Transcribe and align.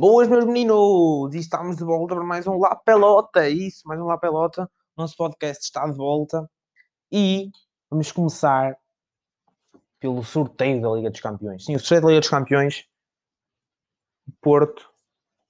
Boas, 0.00 0.28
meus 0.28 0.46
meninos! 0.46 1.34
E 1.34 1.38
estamos 1.40 1.76
de 1.76 1.84
volta 1.84 2.14
para 2.14 2.24
mais 2.24 2.46
um 2.46 2.58
La 2.58 2.74
Pelota. 2.74 3.46
Isso, 3.50 3.86
mais 3.86 4.00
um 4.00 4.06
La 4.06 4.16
Pelota. 4.16 4.66
Nosso 4.96 5.14
podcast 5.14 5.62
está 5.62 5.86
de 5.86 5.94
volta. 5.94 6.50
E 7.12 7.50
vamos 7.90 8.10
começar 8.10 8.78
pelo 9.98 10.24
sorteio 10.24 10.80
da 10.80 10.88
Liga 10.92 11.10
dos 11.10 11.20
Campeões. 11.20 11.66
Sim, 11.66 11.76
o 11.76 11.78
sorteio 11.78 12.00
da 12.00 12.08
Liga 12.08 12.20
dos 12.20 12.30
Campeões. 12.30 12.86
O 14.26 14.32
Porto 14.40 14.90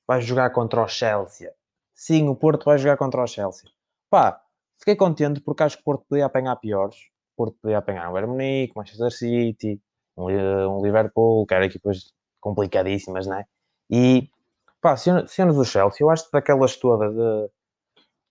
vai 0.05 0.21
jogar 0.21 0.51
contra 0.51 0.83
o 0.83 0.89
Chelsea. 0.89 1.55
Sim, 1.95 2.29
o 2.29 2.35
Porto 2.35 2.65
vai 2.65 2.77
jogar 2.77 2.97
contra 2.97 3.23
o 3.23 3.29
Chelsea. 3.29 3.71
Pá, 4.11 4.43
fiquei 4.81 4.97
contente 4.97 5.41
porque 5.41 5.63
acho 5.63 5.77
que 5.77 5.83
o 5.83 5.85
Porto 5.85 6.05
podia 6.09 6.27
apanhar 6.27 6.57
piores. 6.57 6.97
O 7.35 7.45
Porto 7.45 7.57
podia 7.63 7.79
apanhar 7.79 8.11
o 8.11 8.15
Bayern 8.15 8.33
Munique, 8.33 8.73
Manchester 8.75 9.13
City, 9.13 9.81
um 10.17 10.83
Liverpool, 10.83 11.47
que 11.47 11.55
eram 11.55 11.67
equipas 11.67 12.13
complicadíssimas, 12.41 13.29
né? 13.29 13.45
E, 13.89 14.29
pá, 14.81 14.97
sendo 14.97 15.55
do 15.55 15.65
Chelsea, 15.65 16.05
eu 16.05 16.11
acho 16.11 16.27
que 16.27 16.33
daquelas 16.33 16.77
todas, 16.77 17.15
de, 17.15 17.51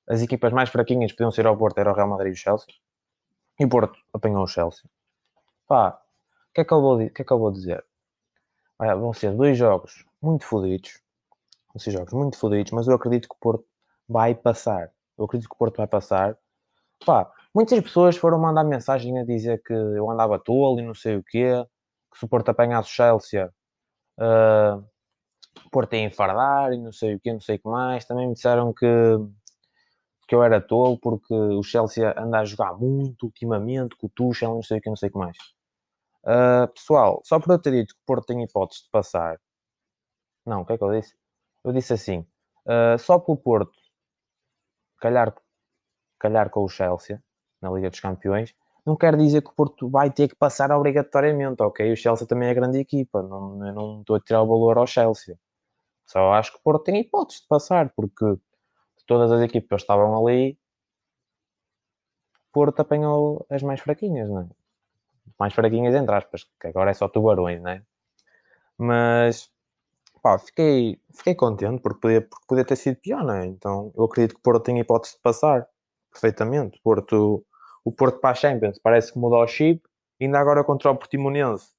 as 0.08 0.21
equipas 0.21 0.52
mais 0.52 0.70
fraquinhas 0.70 1.12
podiam 1.12 1.31
ser 1.31 1.45
ao 1.45 1.58
Porto, 1.58 1.77
era 1.77 1.91
o 1.91 1.95
Real 1.95 2.09
Madrid 2.09 2.34
e 2.34 2.34
o 2.34 2.38
Chelsea. 2.38 2.73
E 3.59 3.66
o 3.66 3.70
Porto 3.70 3.98
apanhou 4.13 4.44
o 4.44 4.48
Chelsea. 4.48 4.89
Pá, 5.67 6.02
o 6.49 6.53
que 6.53 6.62
é 6.62 6.66
que 6.66 6.73
eu 6.73 6.81
vou, 6.81 6.98
que 6.98 7.22
é 7.22 7.25
que 7.25 7.31
eu 7.31 7.39
vou 7.39 7.52
dizer? 7.52 7.85
Vão 8.80 9.13
ser 9.13 9.35
dois 9.35 9.58
jogos 9.58 10.05
muito 10.22 10.45
fodidos. 10.45 11.02
Vão 11.73 11.80
ser 11.80 11.91
jogos 11.91 12.13
muito 12.13 12.38
fodidos, 12.38 12.72
mas 12.72 12.88
eu 12.88 12.95
acredito 12.95 13.27
que 13.27 13.36
o 13.36 13.39
Porto 13.39 13.66
vai 14.08 14.34
passar. 14.34 14.91
Eu 15.17 15.25
acredito 15.25 15.50
que 15.50 15.55
o 15.55 15.58
Porto 15.58 15.77
vai 15.77 15.88
passar. 15.88 16.38
Pá, 17.05 17.31
muitas 17.53 17.80
pessoas 17.81 18.17
foram 18.17 18.39
mandar 18.39 18.63
mensagem 18.63 19.20
a 19.20 19.25
dizer 19.25 19.61
que 19.61 19.73
eu 19.73 20.09
andava 20.09 20.39
tolo 20.39 20.80
e 20.80 20.84
não 20.84 20.95
sei 20.95 21.17
o 21.17 21.23
quê, 21.23 21.52
que 22.11 22.17
se 22.17 22.25
o 22.25 22.27
Porto 22.27 22.50
apanhasse 22.50 22.89
o 22.89 22.94
Chelsea, 22.94 23.53
uh, 24.17 24.84
Porto 25.71 25.94
ia 25.94 26.03
enfardar 26.03 26.73
e 26.73 26.77
não 26.77 26.91
sei 26.91 27.16
o 27.16 27.20
quê, 27.20 27.34
não 27.34 27.41
sei 27.41 27.58
o 27.58 27.59
que 27.59 27.67
mais. 27.67 28.05
Também 28.05 28.27
me 28.27 28.34
disseram 28.34 28.73
que, 28.73 28.85
que 30.28 30.36
eu 30.36 30.44
era 30.44 30.61
tolo 30.61 30.97
porque 31.00 31.33
o 31.33 31.64
Chelsea 31.64 32.14
anda 32.17 32.39
a 32.39 32.45
jogar 32.45 32.73
muito 32.73 33.23
ultimamente 33.23 33.95
com 33.95 34.08
o 34.08 34.09
Tuchel, 34.09 34.55
não 34.55 34.64
sei 34.64 34.80
o 34.80 34.81
que, 34.81 34.89
não 34.89 34.95
sei 34.95 35.09
o 35.09 35.11
que 35.11 35.17
mais. 35.17 35.38
Uh, 36.23 36.67
pessoal, 36.73 37.22
só 37.23 37.39
por 37.39 37.52
eu 37.52 37.59
ter 37.59 37.72
dito 37.72 37.94
que 37.95 38.02
o 38.02 38.05
Porto 38.05 38.25
tem 38.25 38.44
hipótese 38.44 38.83
de 38.83 38.89
passar, 38.89 39.39
não, 40.45 40.61
o 40.61 40.66
que 40.66 40.73
é 40.73 40.77
que 40.77 40.83
eu 40.83 40.92
disse? 40.92 41.16
Eu 41.64 41.72
disse 41.72 41.94
assim, 41.94 42.25
uh, 42.66 42.97
só 43.00 43.20
pelo 43.20 43.38
Porto 43.38 43.77
calhar, 45.00 45.33
calhar 46.20 46.50
com 46.50 46.64
o 46.64 46.70
Chelsea 46.70 47.22
na 47.61 47.72
Liga 47.72 47.89
dos 47.89 48.00
Campeões, 48.00 48.53
não 48.85 48.95
quer 48.95 49.16
dizer 49.16 49.41
que 49.41 49.49
o 49.49 49.53
Porto 49.53 49.89
vai 49.89 50.11
ter 50.11 50.27
que 50.27 50.35
passar 50.35 50.72
obrigatoriamente, 50.72 51.61
ok? 51.63 51.91
O 51.91 51.97
Chelsea 51.97 52.27
também 52.27 52.49
é 52.49 52.53
grande 52.53 52.80
equipa, 52.80 53.21
não, 53.21 53.66
eu 53.67 53.73
não 53.73 53.99
estou 54.02 54.16
a 54.16 54.19
tirar 54.19 54.41
o 54.44 54.47
valor 54.47 54.77
ao 54.77 54.88
Chelsea. 54.88 55.38
Só 56.05 56.33
acho 56.33 56.53
que 56.53 56.59
o 56.59 56.61
Porto 56.63 56.83
tem 56.86 56.99
hipótese 57.02 57.41
de 57.41 57.47
passar, 57.47 57.91
porque 57.95 58.25
todas 59.08 59.31
as 59.31 59.41
equipas 59.41 59.81
estavam 59.81 60.16
ali, 60.25 60.58
o 62.49 62.52
Porto 62.52 62.80
apanhou 62.81 63.45
as 63.49 63.61
mais 63.63 63.80
fraquinhas, 63.80 64.30
não 64.30 64.41
é? 64.41 64.47
Mais 65.39 65.53
fraquinhas 65.53 65.95
entre 65.95 66.16
aspas, 66.16 66.47
que 66.59 66.67
agora 66.67 66.91
é 66.91 66.93
só 66.93 67.08
tubarões, 67.08 67.61
não 67.61 67.71
é? 67.71 67.83
Mas 68.77 69.52
pá, 70.21 70.38
fiquei, 70.39 70.99
fiquei 71.16 71.36
contente 71.36 71.81
porque 71.81 71.99
podia, 72.02 72.21
porque 72.21 72.45
podia 72.47 72.66
ter 72.66 72.75
sido 72.75 72.97
pior, 72.97 73.23
não 73.23 73.33
é? 73.36 73.45
Então 73.45 73.91
eu 73.95 74.05
acredito 74.05 74.36
que 74.36 74.39
o 74.39 74.43
Porto 74.43 74.64
tem 74.64 74.80
hipótese 74.80 75.16
de 75.16 75.21
passar 75.21 75.67
perfeitamente. 76.11 76.80
Porto, 76.83 77.45
o 77.90 77.92
Porto 77.92 78.20
para 78.20 78.30
a 78.32 78.36
Champions 78.36 78.80
parece 78.82 79.12
que 79.12 79.18
mudou 79.18 79.42
o 79.42 79.48
chip, 79.48 79.82
ainda 80.22 80.40
agora 80.40 80.64
contra 80.64 80.92
o 80.92 80.95
Portimonense, 80.95 81.72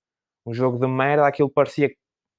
um 0.44 0.53
jogo 0.53 0.78
de 0.78 0.86
merda, 0.89 1.27
aquilo 1.27 1.48
parecia, 1.48 1.89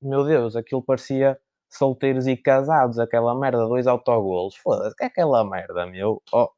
meu 0.01 0.25
Deus, 0.25 0.57
aquilo 0.57 0.83
parecia 0.83 1.39
solteiros 1.69 2.27
e 2.27 2.35
casados, 2.35 2.99
aquela 2.99 3.33
merda, 3.33 3.65
dois 3.65 3.87
autogolos, 3.87 4.57
foda-se, 4.57 4.95
que 4.95 5.05
é 5.05 5.07
aquela 5.07 5.43
merda, 5.49 5.85
meu? 5.85 6.21
Oh. 6.33 6.49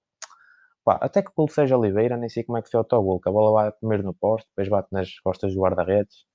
Pá, 0.84 0.98
até 1.02 1.22
que 1.22 1.30
o 1.30 1.34
gol 1.36 1.48
seja 1.48 1.78
Oliveira, 1.78 2.18
nem 2.18 2.28
sei 2.30 2.44
como 2.44 2.58
é 2.58 2.62
que 2.64 2.70
foi 2.70 2.80
o 2.80 2.82
autogol, 2.82 3.22
que 3.22 3.30
a 3.30 3.32
bola 3.32 3.52
vai 3.52 3.72
primeiro 3.72 4.04
no 4.04 4.14
poste, 4.14 4.48
depois 4.50 4.68
bate 4.70 4.90
nas 4.92 5.20
costas 5.20 5.54
do 5.54 5.62
guarda-redes. 5.62 6.26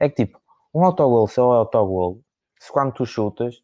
É 0.00 0.08
que 0.08 0.24
tipo, 0.24 0.40
um 0.74 0.84
autogol 0.84 1.28
só 1.28 1.54
é 1.54 1.58
autogol, 1.58 2.22
se 2.58 2.72
quando 2.72 2.94
tu 2.94 3.04
chutas 3.04 3.62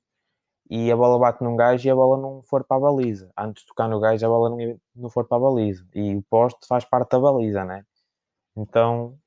e 0.75 0.91
a 0.91 0.97
bola 0.97 1.19
bate 1.19 1.45
num 1.45 1.55
gajo 1.55 1.87
e 1.87 1.91
a 1.91 1.95
bola 1.95 2.17
não 2.17 2.43
for 2.45 2.65
para 2.65 2.79
a 2.79 2.81
baliza. 2.81 3.31
Antes 3.37 3.63
de 3.63 3.69
tocar 3.69 3.89
no 3.89 4.01
gajo, 4.01 4.25
a 4.25 4.29
bola 4.31 4.49
não, 4.49 4.81
não 4.97 5.11
for 5.11 5.27
para 5.29 5.37
a 5.37 5.41
baliza. 5.41 5.87
E 5.95 6.17
o 6.17 6.23
poste 6.23 6.67
faz 6.67 6.83
parte 6.83 7.11
da 7.11 7.21
baliza, 7.21 7.63
né? 7.63 7.85
Então 8.57 9.19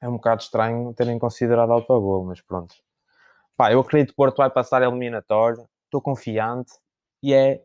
é 0.00 0.08
um 0.08 0.14
bocado 0.14 0.42
estranho 0.42 0.92
terem 0.94 1.16
considerado 1.16 1.70
autogol, 1.72 2.24
mas 2.24 2.40
pronto. 2.40 2.74
Pá, 3.56 3.72
eu 3.72 3.78
acredito 3.78 4.08
que 4.08 4.14
o 4.14 4.16
Porto 4.16 4.38
vai 4.38 4.50
passar 4.50 4.82
a 4.82 4.86
eliminatória, 4.86 5.64
estou 5.84 6.02
confiante 6.02 6.72
e 7.22 7.32
é, 7.32 7.62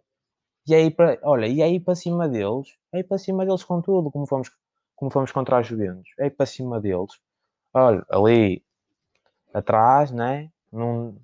e 0.68 0.76
é 0.76 0.84
ir 0.84 0.92
para, 0.92 1.20
olha, 1.24 1.48
e 1.48 1.64
é 1.64 1.70
ir 1.70 1.80
para 1.80 1.96
cima 1.96 2.30
deles, 2.30 2.78
é 2.94 3.00
ir 3.00 3.06
para 3.06 3.18
cima 3.18 3.44
deles 3.44 3.64
com 3.64 3.82
tudo, 3.82 4.12
como 4.12 4.28
fomos, 4.28 4.52
como 4.96 5.10
fomos 5.10 5.32
contra 5.32 5.58
a 5.58 5.64
Juventus, 5.64 6.10
ir 6.20 6.30
para 6.36 6.46
cima 6.46 6.80
deles. 6.80 7.20
Olha, 7.74 8.06
ali 8.12 8.64
atrás, 9.52 10.12
né? 10.12 10.52
não, 10.72 11.18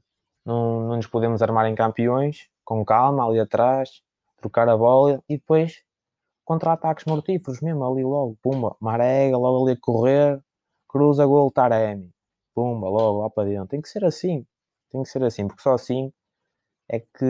não 0.95 1.00
nos 1.00 1.07
podemos 1.07 1.41
armar 1.41 1.67
em 1.67 1.75
campeões, 1.75 2.47
com 2.63 2.83
calma, 2.85 3.28
ali 3.28 3.39
atrás, 3.39 4.01
trocar 4.38 4.69
a 4.69 4.78
bola 4.78 5.22
e 5.28 5.38
depois 5.38 5.83
contra-ataques 6.45 7.06
mortíferos 7.06 7.59
mesmo, 7.59 7.83
ali 7.85 8.03
logo, 8.03 8.38
pumba, 8.41 8.75
Marega, 8.79 9.38
logo 9.38 9.66
ali 9.66 9.78
a 9.78 9.79
correr, 9.79 10.41
cruza, 10.88 11.25
gol, 11.25 11.51
Taremi, 11.51 12.11
pumba, 12.53 12.88
logo 12.88 13.22
lá 13.22 13.29
para 13.29 13.50
dentro. 13.50 13.67
Tem 13.67 13.81
que 13.81 13.89
ser 13.89 14.06
assim, 14.06 14.45
tem 14.89 15.03
que 15.03 15.09
ser 15.09 15.23
assim, 15.23 15.47
porque 15.47 15.61
só 15.61 15.73
assim 15.73 16.13
é 16.89 17.00
que 17.00 17.25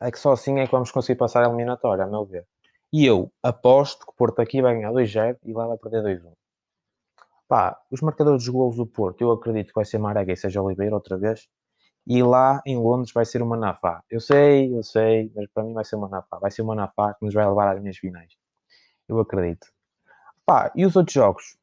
é 0.00 0.10
que 0.10 0.18
só 0.18 0.32
assim 0.32 0.58
é 0.60 0.66
que 0.66 0.72
vamos 0.72 0.90
conseguir 0.90 1.18
passar 1.18 1.42
a 1.42 1.48
eliminatória, 1.48 2.04
a 2.04 2.06
meu 2.06 2.24
ver. 2.24 2.46
E 2.92 3.04
eu 3.06 3.32
aposto 3.42 4.04
que 4.06 4.12
o 4.12 4.14
Porto 4.14 4.40
aqui 4.40 4.62
vai 4.62 4.74
ganhar 4.74 4.92
2-0 4.92 5.38
e 5.44 5.52
lá 5.52 5.66
vai 5.66 5.78
perder 5.78 6.02
2-1. 6.02 6.32
Pá, 7.48 7.80
os 7.90 8.00
marcadores 8.02 8.44
dos 8.44 8.48
golos 8.48 8.76
do 8.76 8.86
Porto, 8.86 9.22
eu 9.22 9.32
acredito 9.32 9.68
que 9.68 9.74
vai 9.74 9.84
ser 9.84 9.98
Marega 9.98 10.32
e 10.32 10.36
seja 10.36 10.62
Oliveira 10.62 10.94
outra 10.94 11.16
vez. 11.16 11.48
E 12.08 12.22
lá 12.22 12.62
em 12.64 12.78
Londres 12.78 13.12
vai 13.12 13.26
ser 13.26 13.42
o 13.42 13.46
Manafá. 13.46 14.02
Eu 14.08 14.18
sei, 14.18 14.74
eu 14.74 14.82
sei, 14.82 15.30
mas 15.36 15.46
para 15.50 15.62
mim 15.62 15.74
vai 15.74 15.84
ser 15.84 15.96
o 15.96 16.00
Manafá. 16.00 16.38
Vai 16.38 16.50
ser 16.50 16.62
o 16.62 16.66
Manafá 16.66 17.12
que 17.12 17.22
nos 17.22 17.34
vai 17.34 17.46
levar 17.46 17.76
às 17.76 17.82
minhas 17.82 17.98
finais. 17.98 18.32
Eu 19.06 19.20
acredito. 19.20 19.66
Pá, 20.46 20.72
e 20.74 20.86
os 20.86 20.96
outros 20.96 21.12
jogos? 21.12 21.58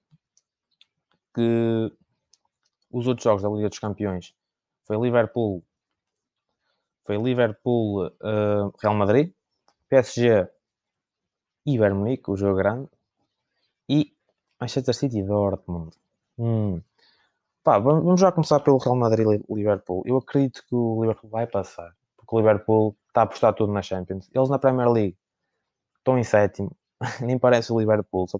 Que 1.33 1.91
os 2.91 3.07
outros 3.07 3.23
jogos 3.23 3.41
da 3.41 3.49
Liga 3.49 3.69
dos 3.69 3.79
Campeões 3.79 4.35
foi 4.83 4.97
Liverpool, 4.97 5.63
foi 7.03 7.17
Liverpool, 7.17 8.05
uh, 8.05 8.71
Real 8.79 8.93
Madrid, 8.93 9.33
PSG 9.89 10.47
e 11.65 11.79
Bayern 11.79 12.21
o 12.27 12.37
jogo 12.37 12.57
grande, 12.57 12.87
e 13.89 14.15
Manchester 14.61 14.93
City 14.93 15.23
Dortmund. 15.23 15.95
Hum. 16.37 16.81
Pá, 17.65 17.79
vamos 17.79 18.21
já 18.21 18.31
começar 18.31 18.59
pelo 18.59 18.77
Real 18.77 18.95
Madrid 18.95 19.25
e 19.25 19.53
Liverpool. 19.55 20.03
Eu 20.05 20.17
acredito 20.17 20.63
que 20.67 20.75
o 20.75 21.01
Liverpool 21.01 21.31
vai 21.31 21.47
passar, 21.47 21.95
porque 22.15 22.35
o 22.35 22.37
Liverpool 22.37 22.95
está 23.07 23.21
a 23.21 23.23
apostar 23.23 23.55
tudo 23.55 23.73
na 23.73 23.81
Champions. 23.81 24.29
Eles 24.35 24.49
na 24.49 24.59
Premier 24.59 24.87
League 24.87 25.17
estão 25.97 26.15
em 26.19 26.23
sétimo, 26.23 26.71
nem 27.21 27.39
parece 27.39 27.73
o 27.73 27.79
Liverpool, 27.79 28.27
só 28.27 28.39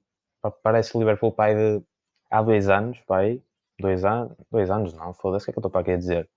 parece 0.62 0.96
o 0.96 1.00
Liverpool 1.00 1.32
pai 1.32 1.56
de 1.56 1.84
há 2.30 2.44
dois 2.44 2.70
anos, 2.70 3.00
pai, 3.08 3.42
dois 3.80 4.06
anos, 4.06 4.38
dois 4.52 4.70
anos 4.70 4.94
não, 4.94 5.12
foda-se, 5.12 5.46
o 5.46 5.48
que 5.48 5.52
é 5.52 5.54
que 5.54 5.58
eu 5.58 5.62
estou 5.62 5.72
para 5.72 5.82
aqui 5.82 5.92
a 5.94 5.98
dizer? 5.98 6.30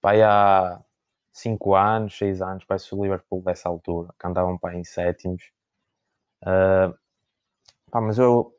Pai 0.00 0.20
há 0.22 0.82
cinco 1.32 1.76
anos, 1.76 2.18
seis 2.18 2.42
anos, 2.42 2.64
parece 2.64 2.92
o 2.92 3.02
Liverpool 3.04 3.40
dessa 3.42 3.68
altura, 3.68 4.12
que 4.18 4.26
andavam 4.26 4.58
pai 4.58 4.76
em 4.76 4.84
sétimos. 4.84 5.44
Uh, 6.42 6.92
pá, 7.90 8.00
mas 8.00 8.18
eu 8.18 8.55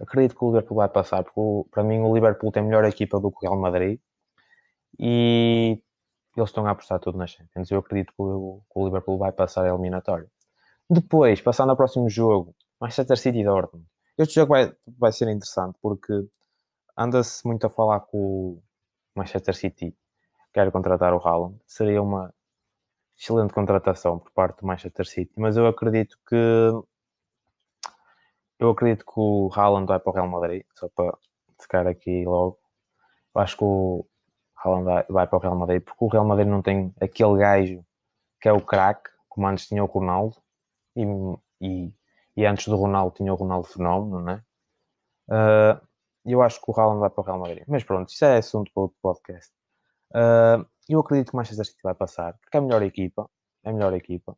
acredito 0.00 0.36
que 0.36 0.44
o 0.44 0.48
Liverpool 0.48 0.76
vai 0.76 0.88
passar, 0.88 1.22
porque 1.22 1.70
para 1.70 1.84
mim 1.84 2.00
o 2.00 2.14
Liverpool 2.14 2.50
tem 2.50 2.62
melhor 2.62 2.84
equipa 2.84 3.20
do 3.20 3.30
que 3.30 3.38
o 3.38 3.50
Real 3.50 3.60
Madrid 3.60 4.00
e 4.98 5.80
eles 6.36 6.50
estão 6.50 6.66
a 6.66 6.70
apostar 6.70 6.98
tudo 7.00 7.18
na 7.18 7.26
Champions. 7.26 7.70
Eu 7.70 7.80
acredito 7.80 8.12
que 8.14 8.22
o, 8.22 8.62
que 8.72 8.78
o 8.78 8.84
Liverpool 8.84 9.18
vai 9.18 9.32
passar 9.32 9.64
a 9.64 9.68
eliminatória. 9.68 10.30
Depois, 10.88 11.40
passando 11.40 11.70
ao 11.70 11.76
próximo 11.76 12.08
jogo, 12.08 12.54
Manchester 12.80 13.16
City 13.16 13.40
e 13.40 13.44
Dortmund. 13.44 13.86
Este 14.18 14.34
jogo 14.34 14.50
vai, 14.50 14.72
vai 14.86 15.12
ser 15.12 15.28
interessante 15.28 15.78
porque 15.80 16.26
anda-se 16.96 17.46
muito 17.46 17.66
a 17.66 17.70
falar 17.70 18.00
que 18.00 18.16
o 18.16 18.60
Manchester 19.14 19.54
City 19.54 19.96
quer 20.52 20.70
contratar 20.72 21.14
o 21.14 21.18
Haaland. 21.18 21.58
Seria 21.66 22.02
uma 22.02 22.32
excelente 23.18 23.52
contratação 23.52 24.18
por 24.18 24.30
parte 24.32 24.60
do 24.60 24.66
Manchester 24.66 25.06
City, 25.06 25.32
mas 25.36 25.56
eu 25.56 25.66
acredito 25.66 26.18
que 26.26 26.36
eu 28.60 28.70
acredito 28.70 29.04
que 29.04 29.12
o 29.16 29.50
Haaland 29.54 29.86
vai 29.86 29.98
para 29.98 30.10
o 30.10 30.14
Real 30.14 30.28
Madrid, 30.28 30.64
só 30.74 30.88
para 30.94 31.16
ficar 31.60 31.86
aqui 31.86 32.24
logo. 32.26 32.58
Eu 33.34 33.40
acho 33.40 33.56
que 33.56 33.64
o 33.64 34.06
Haaland 34.56 35.06
vai, 35.08 35.26
para 35.26 35.36
o 35.36 35.40
Real 35.40 35.56
Madrid, 35.56 35.82
porque 35.82 36.04
o 36.04 36.08
Real 36.08 36.26
Madrid 36.26 36.46
não 36.46 36.60
tem 36.60 36.94
aquele 37.00 37.38
gajo 37.38 37.84
que 38.40 38.48
é 38.48 38.52
o 38.52 38.60
craque, 38.60 39.10
como 39.28 39.46
antes 39.46 39.66
tinha 39.66 39.82
o 39.82 39.86
Ronaldo, 39.86 40.36
e, 40.94 41.04
e, 41.60 41.94
e, 42.36 42.46
antes 42.46 42.68
do 42.68 42.76
Ronaldo 42.76 43.14
tinha 43.16 43.32
o 43.32 43.36
Ronaldo 43.36 43.66
Fenómeno, 43.66 44.20
né? 44.22 44.42
Uh, 45.28 45.80
eu 46.24 46.42
acho 46.42 46.60
que 46.60 46.70
o 46.70 46.78
Haaland 46.78 47.00
vai 47.00 47.10
para 47.10 47.20
o 47.22 47.24
Real 47.24 47.38
Madrid. 47.38 47.64
Mas 47.66 47.84
pronto, 47.84 48.10
isso 48.10 48.24
é 48.24 48.38
assunto 48.38 48.70
para 48.74 48.82
outro 48.82 48.98
podcast. 49.00 49.52
Uh, 50.10 50.66
eu 50.88 51.00
acredito 51.00 51.30
que 51.30 51.34
o 51.34 51.36
Manchester 51.36 51.64
City 51.64 51.80
vai 51.82 51.94
passar, 51.94 52.36
porque 52.38 52.56
é 52.56 52.60
a 52.60 52.62
melhor 52.62 52.82
equipa, 52.82 53.30
é 53.64 53.70
a 53.70 53.72
melhor 53.72 53.94
equipa. 53.94 54.36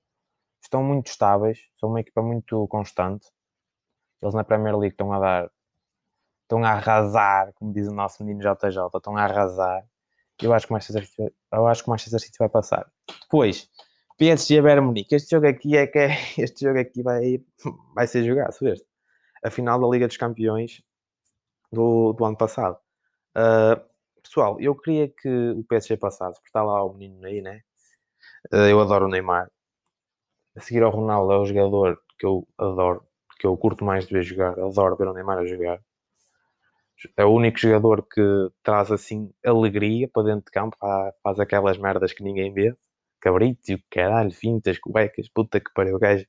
Estão 0.62 0.82
muito 0.82 1.08
estáveis, 1.08 1.58
são 1.80 1.88
uma 1.88 2.00
equipa 2.00 2.22
muito 2.22 2.68
constante. 2.68 3.26
Eles 4.22 4.34
na 4.34 4.44
Premier 4.44 4.76
League 4.76 4.94
estão 4.94 5.12
a 5.12 5.18
dar, 5.18 5.50
estão 6.42 6.64
a 6.64 6.70
arrasar, 6.70 7.52
como 7.54 7.72
diz 7.72 7.88
o 7.88 7.94
nosso 7.94 8.24
menino 8.24 8.40
JJ, 8.40 8.78
estão 8.94 9.16
a 9.16 9.24
arrasar. 9.24 9.84
Eu 10.40 10.52
acho 10.54 10.66
que 10.66 10.72
o 10.72 10.74
Manchester 10.74 11.06
City, 11.06 11.34
eu 11.52 11.66
acho 11.66 11.84
que 11.84 12.38
vai 12.38 12.48
passar. 12.48 12.90
Depois, 13.22 13.68
PSG 14.18 14.62
Bayern 14.62 14.86
Munique. 14.86 15.14
Este 15.14 15.30
jogo 15.30 15.46
aqui 15.48 15.76
é 15.76 15.86
que 15.86 15.98
é, 15.98 16.10
este 16.38 16.64
jogo 16.64 16.78
aqui 16.78 17.02
vai, 17.02 17.44
vai 17.94 18.06
ser 18.06 18.24
jogado, 18.24 18.54
este. 18.62 18.86
A 19.44 19.50
final 19.50 19.80
da 19.80 19.88
Liga 19.88 20.06
dos 20.06 20.16
Campeões 20.16 20.82
do, 21.72 22.12
do 22.12 22.24
ano 22.24 22.36
passado. 22.36 22.78
Uh, 23.36 23.82
pessoal, 24.22 24.60
eu 24.60 24.74
queria 24.76 25.08
que 25.08 25.28
o 25.28 25.64
PSG 25.64 25.96
passasse, 25.96 26.34
porque 26.34 26.48
está 26.48 26.62
lá 26.62 26.84
o 26.84 26.94
menino 26.94 27.26
aí, 27.26 27.40
né? 27.42 27.62
Uh, 28.52 28.68
eu 28.70 28.80
adoro 28.80 29.06
o 29.06 29.08
Neymar. 29.08 29.50
A 30.56 30.60
seguir 30.60 30.82
ao 30.82 30.90
Ronaldo 30.92 31.32
é 31.32 31.38
o 31.38 31.46
jogador 31.46 32.00
que 32.18 32.26
eu 32.26 32.46
adoro, 32.58 33.04
que 33.42 33.46
eu 33.46 33.56
curto 33.56 33.84
mais 33.84 34.06
de 34.06 34.14
ver 34.14 34.22
jogar. 34.22 34.52
adoro 34.52 34.96
ver 34.96 35.08
o 35.08 35.12
Neymar 35.12 35.38
a 35.38 35.44
jogar. 35.44 35.80
É 37.16 37.24
o 37.24 37.30
único 37.30 37.58
jogador 37.58 38.06
que 38.06 38.22
traz 38.62 38.92
assim 38.92 39.32
alegria 39.44 40.08
para 40.08 40.22
dentro 40.22 40.44
de 40.44 40.52
campo, 40.52 40.76
faz 41.20 41.40
aquelas 41.40 41.76
merdas 41.76 42.12
que 42.12 42.22
ninguém 42.22 42.54
vê 42.54 42.72
cabritos 43.20 43.68
e 43.68 43.74
o 43.74 43.82
caralho, 43.90 44.30
fintas, 44.30 44.78
cuecas, 44.78 45.28
puta 45.28 45.58
que 45.58 45.72
pariu, 45.74 45.98
gajo, 45.98 46.24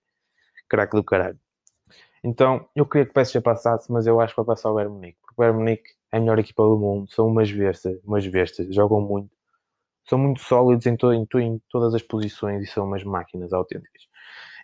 craque 0.68 0.96
do 0.96 1.04
caralho. 1.04 1.40
Então, 2.24 2.68
eu 2.76 2.86
queria 2.86 3.06
que 3.06 3.12
o 3.12 3.14
PSG 3.14 3.42
passasse, 3.42 3.92
mas 3.92 4.08
eu 4.08 4.20
acho 4.20 4.34
que 4.34 4.42
vai 4.42 4.56
passar 4.56 4.72
o 4.72 4.76
Bayern 4.76 4.96
Munique, 4.96 5.20
porque 5.22 5.34
o 5.34 5.38
Bayern 5.38 5.60
Munique 5.60 5.92
é 6.12 6.18
a 6.18 6.20
melhor 6.20 6.40
equipa 6.40 6.64
do 6.64 6.78
mundo, 6.78 7.12
são 7.12 7.28
umas 7.28 7.52
bestas, 7.52 8.00
umas 8.04 8.26
bestas, 8.28 8.74
jogam 8.74 9.02
muito, 9.02 9.30
são 10.10 10.18
muito 10.18 10.42
sólidos 10.42 10.88
em, 10.88 10.96
em, 10.96 11.28
em 11.42 11.62
todas 11.70 11.94
as 11.94 12.02
posições 12.02 12.64
e 12.64 12.68
são 12.68 12.86
umas 12.86 13.04
máquinas 13.04 13.54
autênticas. 13.54 14.04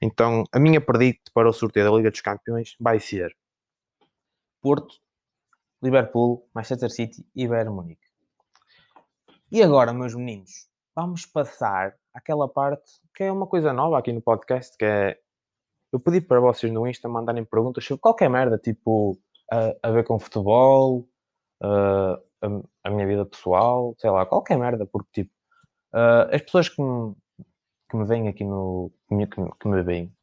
Então, 0.01 0.43
a 0.51 0.59
minha 0.59 0.79
predicte 0.79 1.31
para 1.33 1.49
o 1.49 1.53
sorteio 1.53 1.89
da 1.89 1.95
Liga 1.95 2.11
dos 2.11 2.21
Campeões 2.21 2.75
vai 2.79 2.99
ser 2.99 3.35
Porto, 4.61 4.95
Liverpool, 5.81 6.47
Manchester 6.53 6.89
City 6.89 7.25
e 7.35 7.47
Bayern 7.47 7.73
Munique. 7.73 8.07
E 9.51 9.63
agora, 9.63 9.93
meus 9.93 10.13
meninos, 10.13 10.69
vamos 10.95 11.25
passar 11.25 11.95
aquela 12.13 12.47
parte 12.47 13.01
que 13.15 13.23
é 13.23 13.31
uma 13.31 13.47
coisa 13.47 13.73
nova 13.73 13.97
aqui 13.97 14.13
no 14.13 14.21
podcast, 14.21 14.77
que 14.77 14.85
é 14.85 15.19
eu 15.91 15.99
pedi 15.99 16.21
para 16.21 16.39
vocês 16.39 16.71
no 16.71 16.87
Insta 16.87 17.09
mandarem 17.09 17.43
perguntas 17.43 17.83
sobre 17.83 18.01
qualquer 18.01 18.29
merda, 18.29 18.57
tipo 18.57 19.17
a, 19.51 19.89
a 19.89 19.91
ver 19.91 20.03
com 20.05 20.19
futebol, 20.19 21.07
a, 21.61 22.19
a, 22.83 22.89
minha 22.89 23.07
vida 23.07 23.25
pessoal, 23.25 23.95
sei 23.97 24.09
lá, 24.11 24.25
qualquer 24.25 24.57
merda, 24.57 24.85
porque 24.85 25.23
tipo, 25.23 25.33
as 26.31 26.41
pessoas 26.41 26.69
que 26.69 26.81
me, 26.81 27.15
que 27.89 27.97
me 27.97 28.05
veem 28.05 28.27
aqui 28.27 28.43
no. 28.43 28.91
que 29.07 29.15
me, 29.15 29.27
que 29.27 29.67
me 29.67 29.83
veem, 29.83 30.13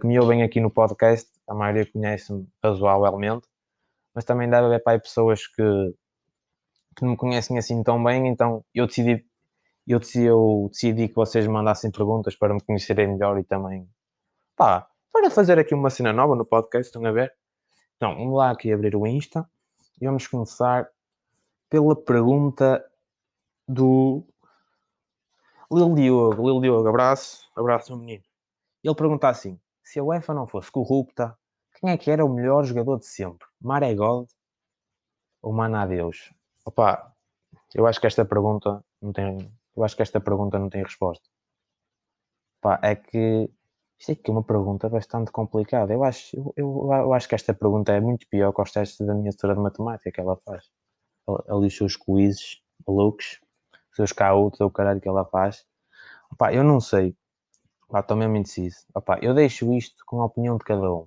que 0.00 0.06
me 0.06 0.18
ouvem 0.18 0.42
aqui 0.42 0.60
no 0.60 0.70
podcast, 0.70 1.30
a 1.46 1.54
maioria 1.54 1.90
conhece-me 1.90 2.48
razoavelmente, 2.62 3.46
mas 4.14 4.24
também 4.24 4.48
deve 4.48 4.66
haver 4.66 5.02
pessoas 5.02 5.46
que, 5.46 5.94
que 6.96 7.02
não 7.02 7.12
me 7.12 7.16
conhecem 7.16 7.58
assim 7.58 7.82
tão 7.82 8.02
bem, 8.02 8.26
então 8.26 8.64
eu 8.74 8.86
decidi 8.86 9.24
eu, 9.86 10.00
eu 10.16 10.68
decidi 10.70 11.08
que 11.08 11.14
vocês 11.14 11.46
mandassem 11.46 11.90
perguntas 11.90 12.34
para 12.34 12.52
me 12.52 12.60
conhecerem 12.60 13.06
melhor 13.06 13.38
e 13.38 13.44
também, 13.44 13.88
pá, 14.56 14.88
para 15.12 15.30
fazer 15.30 15.58
aqui 15.58 15.74
uma 15.74 15.90
cena 15.90 16.12
nova 16.12 16.34
no 16.34 16.44
podcast, 16.44 16.88
estão 16.88 17.04
a 17.06 17.12
ver? 17.12 17.32
Então, 17.96 18.16
vamos 18.16 18.36
lá 18.36 18.50
aqui 18.50 18.72
abrir 18.72 18.96
o 18.96 19.06
Insta 19.06 19.48
e 20.00 20.06
vamos 20.06 20.26
começar 20.26 20.88
pela 21.70 21.94
pergunta 21.94 22.84
do 23.68 24.24
Lil 25.70 25.94
Diogo. 25.94 26.42
Lil 26.48 26.60
Diogo, 26.60 26.88
abraço, 26.88 27.48
abraço 27.56 27.92
meu 27.92 28.00
menino. 28.00 28.24
Ele 28.82 28.94
pergunta 28.94 29.28
assim, 29.28 29.58
se 29.82 29.98
a 29.98 30.04
UEFA 30.04 30.34
não 30.34 30.46
fosse 30.46 30.70
corrupta, 30.70 31.36
quem 31.74 31.90
é 31.90 31.98
que 31.98 32.10
era 32.10 32.24
o 32.24 32.28
melhor 32.28 32.64
jogador 32.64 32.98
de 32.98 33.06
sempre? 33.06 33.46
Maré 33.60 33.94
God 33.94 34.28
ou 35.42 35.52
Maná 35.52 35.86
Deus? 35.86 36.32
Opa, 36.64 37.12
eu 37.74 37.86
acho 37.86 38.00
que 38.00 38.06
esta 38.06 38.24
pergunta 38.24 38.84
não 39.00 39.12
tem 39.12 39.50
eu 39.76 39.84
acho 39.84 39.94
que 39.94 40.02
esta 40.02 40.20
pergunta 40.20 40.58
não 40.58 40.70
tem 40.70 40.82
resposta. 40.82 41.28
Pá, 42.62 42.80
é 42.82 42.96
que 42.96 43.50
isto 43.98 44.12
aqui 44.12 44.30
é 44.30 44.32
uma 44.32 44.42
pergunta 44.42 44.88
bastante 44.88 45.30
complicada. 45.30 45.92
Eu 45.92 46.02
acho, 46.02 46.34
eu, 46.36 46.54
eu, 46.56 46.88
eu, 46.90 47.12
acho 47.12 47.28
que 47.28 47.34
esta 47.34 47.52
pergunta 47.52 47.92
é 47.92 48.00
muito 48.00 48.26
pior 48.28 48.52
que 48.52 48.62
os 48.62 48.72
testes 48.72 49.06
da 49.06 49.14
minha 49.14 49.28
história 49.28 49.54
de 49.54 49.62
matemática 49.62 50.10
que 50.10 50.20
ela 50.20 50.36
faz. 50.44 50.70
Ali 51.48 51.66
os 51.66 51.76
seus 51.76 51.96
quizzes 51.96 52.62
malucos, 52.86 53.38
os 53.42 53.45
seus 53.96 54.12
KUs, 54.12 54.60
o 54.60 54.70
caralho 54.70 55.00
que 55.00 55.08
ela 55.08 55.24
faz. 55.24 55.64
Pá, 56.38 56.52
eu 56.52 56.62
não 56.62 56.80
sei. 56.80 57.16
Pá, 57.88 58.00
estou 58.00 58.16
mesmo 58.16 58.36
indeciso. 58.36 58.78
Pá, 59.04 59.18
eu 59.22 59.34
deixo 59.34 59.72
isto 59.72 60.04
com 60.06 60.20
a 60.20 60.26
opinião 60.26 60.58
de 60.58 60.64
cada 60.64 60.92
um. 60.92 61.06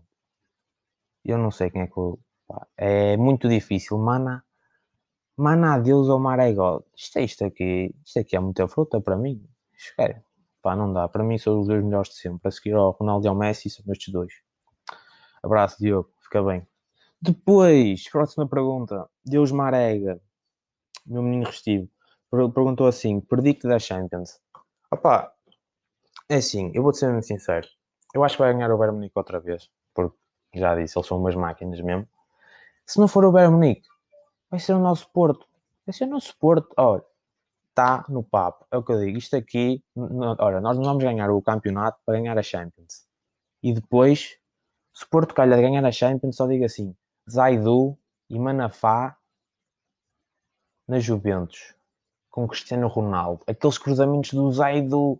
Eu 1.23 1.37
não 1.37 1.51
sei 1.51 1.69
quem 1.69 1.83
é 1.83 1.87
que 1.87 1.97
eu. 1.97 2.19
Pá, 2.47 2.67
é 2.77 3.15
muito 3.17 3.47
difícil. 3.47 3.97
Mana, 3.97 4.43
Maná 5.37 5.77
Deus 5.77 6.09
ou 6.09 6.19
Maré 6.19 6.51
God. 6.53 6.83
Isto 6.95 7.19
é 7.19 7.23
isto 7.23 7.45
aqui. 7.45 7.95
Isto 8.05 8.19
aqui 8.19 8.35
é 8.35 8.39
muita 8.39 8.67
fruta 8.67 8.99
para 8.99 9.15
mim. 9.15 9.47
É, 9.99 10.21
pá, 10.61 10.75
não 10.75 10.91
dá. 10.91 11.07
Para 11.07 11.23
mim 11.23 11.37
são 11.37 11.59
os 11.59 11.67
dois 11.67 11.83
melhores 11.83 12.09
de 12.09 12.15
sempre. 12.15 12.47
A 12.47 12.51
seguir 12.51 12.73
ao 12.73 12.91
Ronaldo 12.91 13.27
e 13.27 13.29
ao 13.29 13.35
Messi 13.35 13.69
são 13.69 13.85
estes 13.91 14.11
dois. 14.11 14.33
Abraço, 15.43 15.77
Diogo. 15.79 16.11
Fica 16.23 16.41
bem. 16.43 16.67
Depois, 17.21 18.09
próxima 18.09 18.47
pergunta. 18.47 19.07
Deus 19.23 19.51
Marega. 19.51 20.19
Meu 21.05 21.21
menino 21.21 21.45
restivo. 21.45 21.89
Perguntou 22.29 22.87
assim. 22.87 23.19
Predict 23.19 23.67
da 23.67 23.79
Champions. 23.79 24.39
Opá. 24.91 25.33
É 26.29 26.35
assim. 26.35 26.71
Eu 26.73 26.83
vou-te 26.83 26.99
ser 26.99 27.09
muito 27.11 27.25
sincero. 27.25 27.67
Eu 28.13 28.23
acho 28.23 28.35
que 28.35 28.43
vai 28.43 28.53
ganhar 28.53 28.71
o 28.71 28.77
Bayern 28.77 28.97
Munique 28.97 29.17
outra 29.17 29.39
vez. 29.39 29.69
Porque, 29.93 30.17
já 30.55 30.75
disse, 30.75 30.97
eles 30.97 31.07
são 31.07 31.17
umas 31.17 31.35
máquinas 31.35 31.81
mesmo. 31.81 32.07
Se 32.85 32.99
não 32.99 33.07
for 33.07 33.25
o 33.25 33.31
Bayern 33.31 33.55
Munique, 33.55 33.87
vai 34.49 34.59
ser 34.59 34.73
o 34.73 34.79
nosso 34.79 35.09
Porto. 35.11 35.47
Vai 35.85 35.93
ser 35.93 36.05
o 36.05 36.07
nosso 36.07 36.35
Porto. 36.37 36.73
Olha, 36.77 37.03
está 37.69 38.05
no 38.09 38.23
papo. 38.23 38.65
É 38.71 38.77
o 38.77 38.83
que 38.83 38.91
eu 38.91 38.99
digo. 38.99 39.17
Isto 39.17 39.35
aqui, 39.35 39.83
olha, 40.39 40.59
nós 40.59 40.77
não 40.77 40.83
vamos 40.85 41.03
ganhar 41.03 41.29
o 41.29 41.41
campeonato 41.41 41.99
para 42.05 42.19
ganhar 42.19 42.37
a 42.37 42.43
Champions. 42.43 43.07
E 43.61 43.73
depois, 43.73 44.37
se 44.93 45.05
Porto 45.07 45.33
calha 45.33 45.55
de 45.55 45.61
ganhar 45.61 45.83
a 45.85 45.91
Champions, 45.91 46.35
só 46.35 46.47
diga 46.47 46.65
assim: 46.65 46.95
Zaidu 47.29 47.97
e 48.29 48.39
Manafá 48.39 49.17
na 50.87 50.99
Juventus 50.99 51.75
com 52.29 52.47
Cristiano 52.47 52.87
Ronaldo. 52.87 53.41
Aqueles 53.47 53.77
cruzamentos 53.77 54.33
do 54.33 54.51
Zaidu 54.51 55.19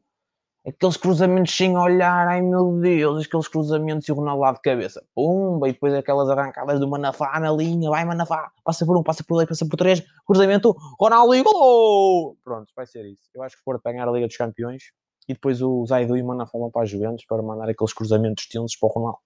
aqueles 0.70 0.98
cruzamentos 0.98 1.56
sem 1.56 1.78
olhar, 1.78 2.28
ai 2.28 2.42
meu 2.42 2.80
Deus, 2.80 3.26
aqueles 3.26 3.48
cruzamentos 3.48 4.08
e 4.08 4.12
o 4.12 4.16
Ronaldo 4.16 4.42
lá 4.42 4.52
de 4.52 4.62
cabeça, 4.62 5.04
pumba, 5.16 5.68
e 5.70 5.74
depois 5.74 5.94
aquelas 5.94 6.30
arrancadas 6.30 6.80
do 6.80 6.88
Manafá 6.88 7.40
na 7.40 7.52
linha, 7.52 7.90
vai 7.90 8.06
Manafá, 8.06 8.52
passa 8.64 8.86
por 8.86 8.98
um, 8.98 9.04
passa 9.04 9.24
por 9.24 9.36
dois, 9.36 9.48
passa 9.48 9.68
por 9.68 9.78
três, 9.78 10.04
cruzamento, 10.26 10.76
Ronaldo 11.00 11.36
e 11.36 11.44
gol! 11.44 12.38
Pronto, 12.44 12.72
vai 12.76 12.86
ser 12.86 13.06
isso. 13.06 13.30
Eu 13.34 13.44
acho 13.44 13.58
que 13.58 13.64
for 13.64 13.80
ganhar 13.84 14.08
a 14.08 14.12
Liga 14.12 14.28
dos 14.28 14.38
Campeões 14.38 14.92
e 15.28 15.34
depois 15.34 15.62
o 15.62 15.86
Zaidu 15.86 16.18
e 16.18 16.22
o 16.22 16.28
Manafá 16.28 16.58
vão 16.58 16.72
para 16.72 16.84
a 16.84 16.86
Juventus 16.86 17.26
para 17.26 17.42
mandar 17.42 17.70
aqueles 17.70 17.94
cruzamentos 17.94 18.48
tensos 18.48 18.76
para 18.76 18.88
o 18.88 18.92
Ronaldo. 18.92 19.20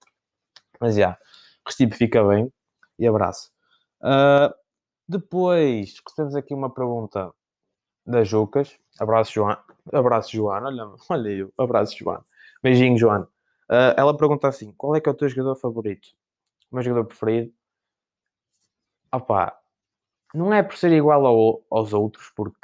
Mas 0.79 0.95
já, 0.95 1.17
yeah, 1.79 1.95
fica 1.95 2.23
bem 2.23 2.51
e 2.99 3.07
abraço. 3.07 3.49
Uh, 4.01 4.53
depois, 5.07 5.95
recebemos 6.07 6.35
aqui 6.35 6.53
uma 6.53 6.73
pergunta 6.73 7.31
da 8.05 8.23
Jucas. 8.23 8.77
Abraço, 8.99 9.33
João. 9.33 9.57
Abraço, 9.91 10.31
Joana. 10.31 10.67
Olha, 10.67 10.95
olha 11.09 11.29
eu. 11.29 11.53
Abraço, 11.57 11.97
Joana. 11.97 12.25
Beijinho, 12.61 12.97
Joana. 12.97 13.25
Uh, 13.69 13.93
ela 13.97 14.15
pergunta 14.15 14.47
assim: 14.47 14.71
qual 14.73 14.95
é 14.95 15.01
que 15.01 15.09
é 15.09 15.11
o 15.11 15.15
teu 15.15 15.29
jogador 15.29 15.55
favorito? 15.55 16.09
O 16.71 16.75
meu 16.75 16.83
jogador 16.83 17.05
preferido? 17.05 17.53
Opá, 19.11 19.59
não 20.33 20.53
é 20.53 20.63
por 20.63 20.75
ser 20.75 20.91
igual 20.91 21.25
ao, 21.25 21.63
aos 21.69 21.93
outros, 21.93 22.31
porque, 22.35 22.57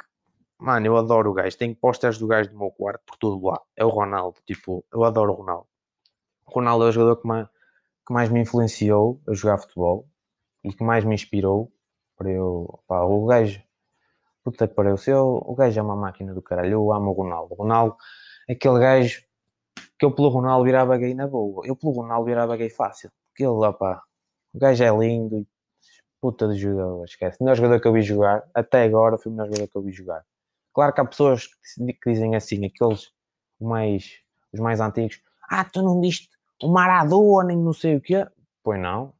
mano, 0.58 0.86
eu 0.86 0.96
adoro 0.96 1.30
o 1.30 1.34
gajo. 1.34 1.56
Tenho 1.56 1.74
posters 1.76 2.18
do 2.18 2.26
gajo 2.26 2.50
do 2.50 2.58
meu 2.58 2.70
quarto 2.70 3.02
por 3.06 3.16
todo 3.16 3.46
lá. 3.46 3.60
É 3.76 3.84
o 3.84 3.88
Ronaldo. 3.88 4.38
Tipo, 4.46 4.84
eu 4.92 5.04
adoro 5.04 5.32
o 5.32 5.36
Ronaldo. 5.36 5.66
O 6.46 6.50
Ronaldo 6.52 6.86
é 6.86 6.88
o 6.88 6.92
jogador 6.92 7.16
que 7.16 7.28
mais, 7.28 7.48
que 8.06 8.12
mais 8.12 8.28
me 8.30 8.40
influenciou 8.40 9.20
a 9.28 9.34
jogar 9.34 9.58
futebol 9.58 10.08
e 10.64 10.72
que 10.72 10.82
mais 10.82 11.04
me 11.04 11.14
inspirou 11.14 11.72
para 12.16 12.30
eu. 12.30 12.66
Opá, 12.68 13.02
o 13.04 13.26
gajo 13.26 13.62
puta 14.44 14.68
que 14.68 14.74
pariu, 14.74 14.96
se 14.96 15.10
eu, 15.10 15.42
o 15.44 15.54
gajo 15.54 15.78
é 15.78 15.82
uma 15.82 15.96
máquina 15.96 16.34
do 16.34 16.42
caralho, 16.42 16.72
eu 16.72 16.92
amo 16.92 17.10
o 17.10 17.12
Ronaldo. 17.12 17.54
O 17.54 17.56
Ronaldo, 17.56 17.96
aquele 18.48 18.78
gajo 18.78 19.22
que 19.98 20.04
eu 20.04 20.14
pelo 20.14 20.28
Ronaldo 20.28 20.64
virava 20.64 20.96
gay 20.96 21.14
na 21.14 21.26
boa, 21.26 21.66
eu 21.66 21.76
pelo 21.76 21.92
Ronaldo 21.92 22.26
virava 22.26 22.56
gay 22.56 22.70
fácil. 22.70 23.10
Aquele 23.34 23.50
lá, 23.50 23.72
pá, 23.72 24.02
o 24.52 24.58
gajo 24.58 24.82
é 24.82 24.90
lindo 24.90 25.38
e 25.38 25.46
puta 26.20 26.48
de 26.48 26.56
jogador, 26.56 27.04
esquece. 27.04 27.38
O 27.40 27.44
melhor 27.44 27.56
jogador 27.56 27.80
que 27.80 27.88
eu 27.88 27.92
vi 27.92 28.02
jogar, 28.02 28.42
até 28.54 28.84
agora 28.84 29.16
foi 29.16 29.32
o 29.32 29.34
melhor 29.34 29.46
jogador 29.46 29.68
que 29.68 29.76
eu 29.76 29.82
vi 29.82 29.92
jogar. 29.92 30.24
Claro 30.72 30.92
que 30.92 31.00
há 31.00 31.04
pessoas 31.04 31.46
que 31.76 32.10
dizem 32.10 32.36
assim, 32.36 32.64
aqueles 32.64 33.10
mais, 33.60 34.20
os 34.52 34.60
mais 34.60 34.80
antigos, 34.80 35.20
ah, 35.48 35.64
tu 35.64 35.82
não 35.82 36.00
viste 36.00 36.28
o 36.62 36.68
Maradona, 36.68 37.48
nem 37.48 37.58
não 37.58 37.72
sei 37.72 37.96
o 37.96 38.00
quê. 38.00 38.26
Pois 38.62 38.80
não, 38.80 39.12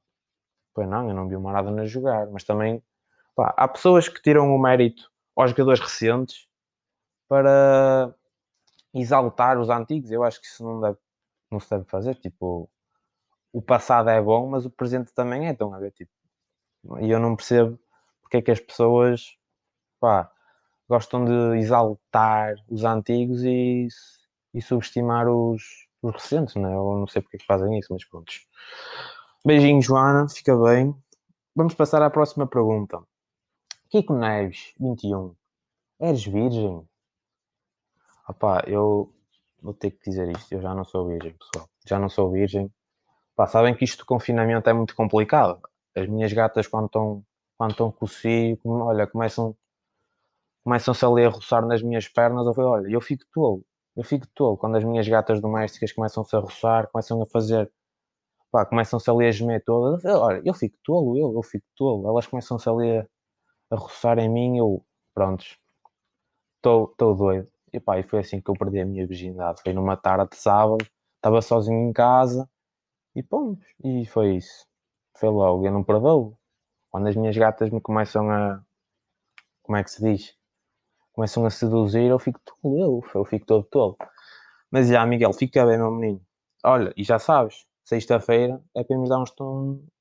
pois 0.74 0.88
não, 0.88 1.08
eu 1.08 1.14
não 1.14 1.28
vi 1.28 1.36
o 1.36 1.40
Maradona 1.40 1.86
jogar, 1.86 2.26
mas 2.30 2.44
também, 2.44 2.82
pá, 3.40 3.54
há 3.56 3.66
pessoas 3.66 4.06
que 4.06 4.20
tiram 4.20 4.54
o 4.54 4.60
mérito 4.60 5.10
aos 5.34 5.52
jogadores 5.52 5.80
recentes 5.80 6.46
para 7.26 8.14
exaltar 8.92 9.58
os 9.58 9.70
antigos. 9.70 10.10
Eu 10.10 10.22
acho 10.22 10.38
que 10.38 10.46
isso 10.46 10.62
não, 10.62 10.78
deve, 10.78 10.98
não 11.50 11.58
se 11.58 11.70
deve 11.70 11.84
fazer. 11.84 12.16
Tipo, 12.16 12.68
o 13.50 13.62
passado 13.62 14.10
é 14.10 14.20
bom, 14.20 14.46
mas 14.46 14.66
o 14.66 14.70
presente 14.70 15.14
também 15.14 15.48
é. 15.48 15.52
Estão 15.52 15.72
a 15.72 15.78
ver? 15.78 15.90
Tipo, 15.92 16.12
e 17.00 17.10
eu 17.10 17.18
não 17.18 17.34
percebo 17.34 17.78
porque 18.20 18.36
é 18.36 18.42
que 18.42 18.50
as 18.50 18.60
pessoas 18.60 19.38
pá, 19.98 20.30
gostam 20.86 21.24
de 21.24 21.58
exaltar 21.58 22.56
os 22.68 22.84
antigos 22.84 23.42
e, 23.42 23.88
e 24.52 24.60
subestimar 24.60 25.26
os, 25.28 25.62
os 26.02 26.12
recentes, 26.12 26.56
não 26.56 26.68
é? 26.68 26.74
Eu 26.74 26.98
não 26.98 27.06
sei 27.06 27.22
porque 27.22 27.38
é 27.38 27.40
que 27.40 27.46
fazem 27.46 27.78
isso, 27.78 27.90
mas 27.90 28.04
pronto. 28.04 28.30
Beijinho, 29.46 29.80
Joana, 29.80 30.28
fica 30.28 30.54
bem. 30.56 30.94
Vamos 31.56 31.74
passar 31.74 32.02
à 32.02 32.10
próxima 32.10 32.46
pergunta. 32.46 33.02
Kiko 33.90 34.14
Neves, 34.14 34.72
21. 34.78 35.34
És 35.98 36.24
virgem? 36.24 36.88
Opá, 38.28 38.62
eu 38.68 39.12
vou 39.60 39.74
ter 39.74 39.90
que 39.90 40.08
dizer 40.08 40.30
isto. 40.30 40.52
Eu 40.52 40.62
já 40.62 40.72
não 40.72 40.84
sou 40.84 41.08
virgem, 41.08 41.34
pessoal. 41.36 41.68
Já 41.84 41.98
não 41.98 42.08
sou 42.08 42.30
virgem. 42.30 42.72
Pá, 43.34 43.48
sabem 43.48 43.74
que 43.74 43.84
isto 43.84 43.98
do 43.98 44.06
confinamento 44.06 44.70
é 44.70 44.72
muito 44.72 44.94
complicado. 44.94 45.60
As 45.92 46.08
minhas 46.08 46.32
gatas, 46.32 46.68
quando 46.68 46.86
estão, 46.86 47.24
quando 47.58 47.72
estão 47.72 47.90
com 47.90 48.04
o 48.04 48.08
cio, 48.08 48.56
olha, 48.64 49.08
começam, 49.08 49.56
começam-se 50.62 51.04
ali 51.04 51.24
a 51.24 51.28
roçar 51.28 51.66
nas 51.66 51.82
minhas 51.82 52.06
pernas. 52.06 52.46
Eu 52.46 52.64
olha, 52.64 52.88
eu 52.88 53.00
fico 53.00 53.24
tolo. 53.32 53.64
Eu 53.96 54.04
fico 54.04 54.24
tolo. 54.36 54.56
Quando 54.56 54.76
as 54.76 54.84
minhas 54.84 55.08
gatas 55.08 55.40
domésticas 55.40 55.92
começam-se 55.92 56.36
a 56.36 56.38
roçar, 56.38 56.88
começam 56.92 57.20
a 57.20 57.26
fazer 57.26 57.68
pá, 58.52 58.64
começam-se 58.64 59.10
ali 59.10 59.26
a 59.26 59.32
gemer 59.32 59.64
todas. 59.64 60.04
Olha, 60.04 60.40
eu 60.44 60.54
fico 60.54 60.78
tolo, 60.84 61.18
eu, 61.18 61.34
eu 61.34 61.42
fico 61.42 61.66
tolo. 61.74 62.08
Elas 62.08 62.28
começam-se 62.28 62.68
ali 62.68 62.98
a, 62.98 63.06
a 63.70 63.76
roçar 63.76 64.18
em 64.18 64.28
mim, 64.28 64.58
eu, 64.58 64.84
prontos, 65.14 65.58
estou 66.56 66.94
doido. 67.16 67.48
E 67.72 67.78
pá, 67.80 67.98
e 67.98 68.02
foi 68.02 68.20
assim 68.20 68.40
que 68.40 68.50
eu 68.50 68.54
perdi 68.54 68.80
a 68.80 68.86
minha 68.86 69.06
virgindade. 69.06 69.62
Foi 69.62 69.72
numa 69.72 69.96
tarde 69.96 70.30
de 70.30 70.36
sábado, 70.36 70.84
estava 71.16 71.40
sozinho 71.40 71.88
em 71.88 71.92
casa 71.92 72.48
e 73.14 73.22
pô, 73.22 73.56
e 73.84 74.06
foi 74.06 74.36
isso. 74.36 74.66
Foi 75.16 75.28
logo, 75.28 75.66
eu 75.66 75.72
não 75.72 75.84
perdoo. 75.84 76.36
Quando 76.90 77.08
as 77.08 77.16
minhas 77.16 77.36
gatas 77.36 77.70
me 77.70 77.80
começam 77.80 78.30
a. 78.30 78.62
Como 79.62 79.76
é 79.76 79.84
que 79.84 79.90
se 79.90 80.02
diz? 80.02 80.34
Começam 81.12 81.44
a 81.46 81.50
seduzir, 81.50 82.04
eu 82.06 82.18
fico 82.18 82.40
tolo, 82.44 82.78
eu, 82.80 83.04
eu 83.14 83.24
fico 83.24 83.46
todo 83.46 83.64
tolo. 83.64 83.96
Mas 84.70 84.88
já, 84.88 85.04
Miguel, 85.06 85.32
fica 85.32 85.66
bem, 85.66 85.78
meu 85.78 85.90
menino. 85.90 86.20
Olha, 86.64 86.92
e 86.96 87.04
já 87.04 87.18
sabes, 87.18 87.66
sexta-feira 87.84 88.62
é 88.74 88.84
para 88.84 88.94
irmos 88.96 89.08
dar 89.08 89.20
uns, 89.20 89.34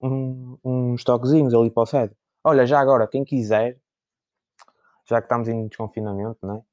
um, 0.01 0.57
uns 0.63 1.03
toquezinhos 1.03 1.53
ali 1.53 1.71
para 1.71 1.83
o 1.83 1.85
sede. 1.85 2.15
Olha, 2.50 2.65
já 2.65 2.79
agora, 2.79 3.08
quem 3.08 3.24
quiser, 3.24 3.79
já 5.06 5.22
que 5.22 5.25
estamos 5.25 5.48
em 5.48 5.68
desconfinamento, 5.68 6.39
não 6.41 6.56
é? 6.56 6.63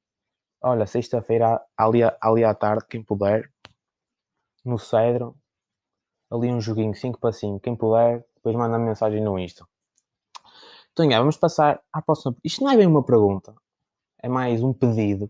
Olha, 0.63 0.87
sexta-feira, 0.87 1.63
ali, 1.77 1.99
ali 2.19 2.43
à 2.43 2.55
tarde, 2.55 2.83
quem 2.89 3.03
puder, 3.03 3.53
no 4.65 4.79
Cedro, 4.79 5.37
ali 6.31 6.51
um 6.51 6.59
joguinho 6.59 6.95
5 6.95 7.19
para 7.19 7.31
5, 7.31 7.59
quem 7.59 7.75
puder, 7.75 8.25
depois 8.33 8.55
manda 8.55 8.79
mensagem 8.79 9.21
no 9.21 9.37
Insta. 9.37 9.67
Então, 10.93 11.07
já, 11.07 11.19
vamos 11.19 11.37
passar 11.37 11.79
à 11.93 12.01
próxima. 12.01 12.35
Isto 12.43 12.63
não 12.63 12.71
é 12.71 12.75
bem 12.75 12.87
uma 12.87 13.05
pergunta, 13.05 13.53
é 14.17 14.27
mais 14.27 14.63
um 14.63 14.73
pedido. 14.73 15.29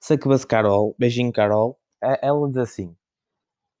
Sacaba-se 0.00 0.46
Carol, 0.46 0.94
beijinho 0.98 1.32
Carol, 1.32 1.80
ela 1.98 2.46
diz 2.46 2.58
assim: 2.58 2.94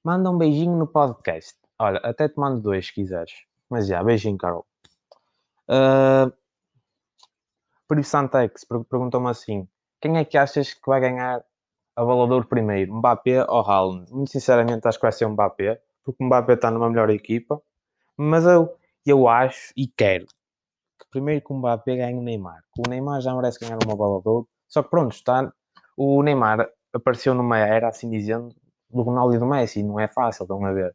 manda 0.02 0.30
um 0.30 0.38
beijinho 0.38 0.74
no 0.74 0.86
podcast. 0.86 1.54
Olha, 1.78 1.98
até 1.98 2.30
te 2.30 2.40
mando 2.40 2.62
dois 2.62 2.86
se 2.86 2.94
quiseres. 2.94 3.44
Mas 3.68 3.86
já, 3.86 4.02
beijinho, 4.02 4.38
Carol. 4.38 4.66
Uh, 5.72 6.30
Santex 8.02 8.64
perguntou-me 8.90 9.30
assim: 9.30 9.66
quem 10.00 10.18
é 10.18 10.24
que 10.24 10.36
achas 10.36 10.74
que 10.74 10.86
vai 10.86 11.00
ganhar 11.00 11.42
a 11.96 12.04
Balador 12.04 12.46
primeiro, 12.46 12.94
Mbappé 12.94 13.44
ou 13.48 13.60
Haaland? 13.60 14.12
Muito 14.12 14.30
sinceramente, 14.30 14.86
acho 14.86 14.98
que 14.98 15.02
vai 15.02 15.12
ser 15.12 15.28
Mbappé, 15.28 15.80
porque 16.04 16.22
Mbappé 16.24 16.54
está 16.54 16.70
numa 16.70 16.90
melhor 16.90 17.08
equipa. 17.10 17.60
Mas 18.16 18.44
eu, 18.44 18.76
eu 19.06 19.28
acho 19.28 19.72
e 19.76 19.86
quero 19.86 20.26
que 20.26 21.08
primeiro 21.10 21.44
que 21.44 21.52
o 21.52 21.56
Mbappé 21.56 21.96
ganhe 21.96 22.18
o 22.18 22.22
Neymar. 22.22 22.62
O 22.78 22.88
Neymar 22.88 23.20
já 23.20 23.34
merece 23.34 23.58
ganhar 23.60 23.78
uma 23.84 23.96
Balador. 23.96 24.46
Só 24.68 24.82
que 24.82 24.90
pronto, 24.90 25.12
está. 25.12 25.52
O 25.96 26.22
Neymar 26.22 26.68
apareceu 26.92 27.34
numa 27.34 27.58
era, 27.58 27.88
assim 27.88 28.10
dizendo, 28.10 28.54
do 28.90 29.02
Ronaldo 29.02 29.34
e 29.34 29.38
do 29.38 29.46
Messi, 29.46 29.82
não 29.82 29.98
é 29.98 30.08
fácil, 30.08 30.44
estão 30.44 30.64
a 30.64 30.72
ver. 30.72 30.94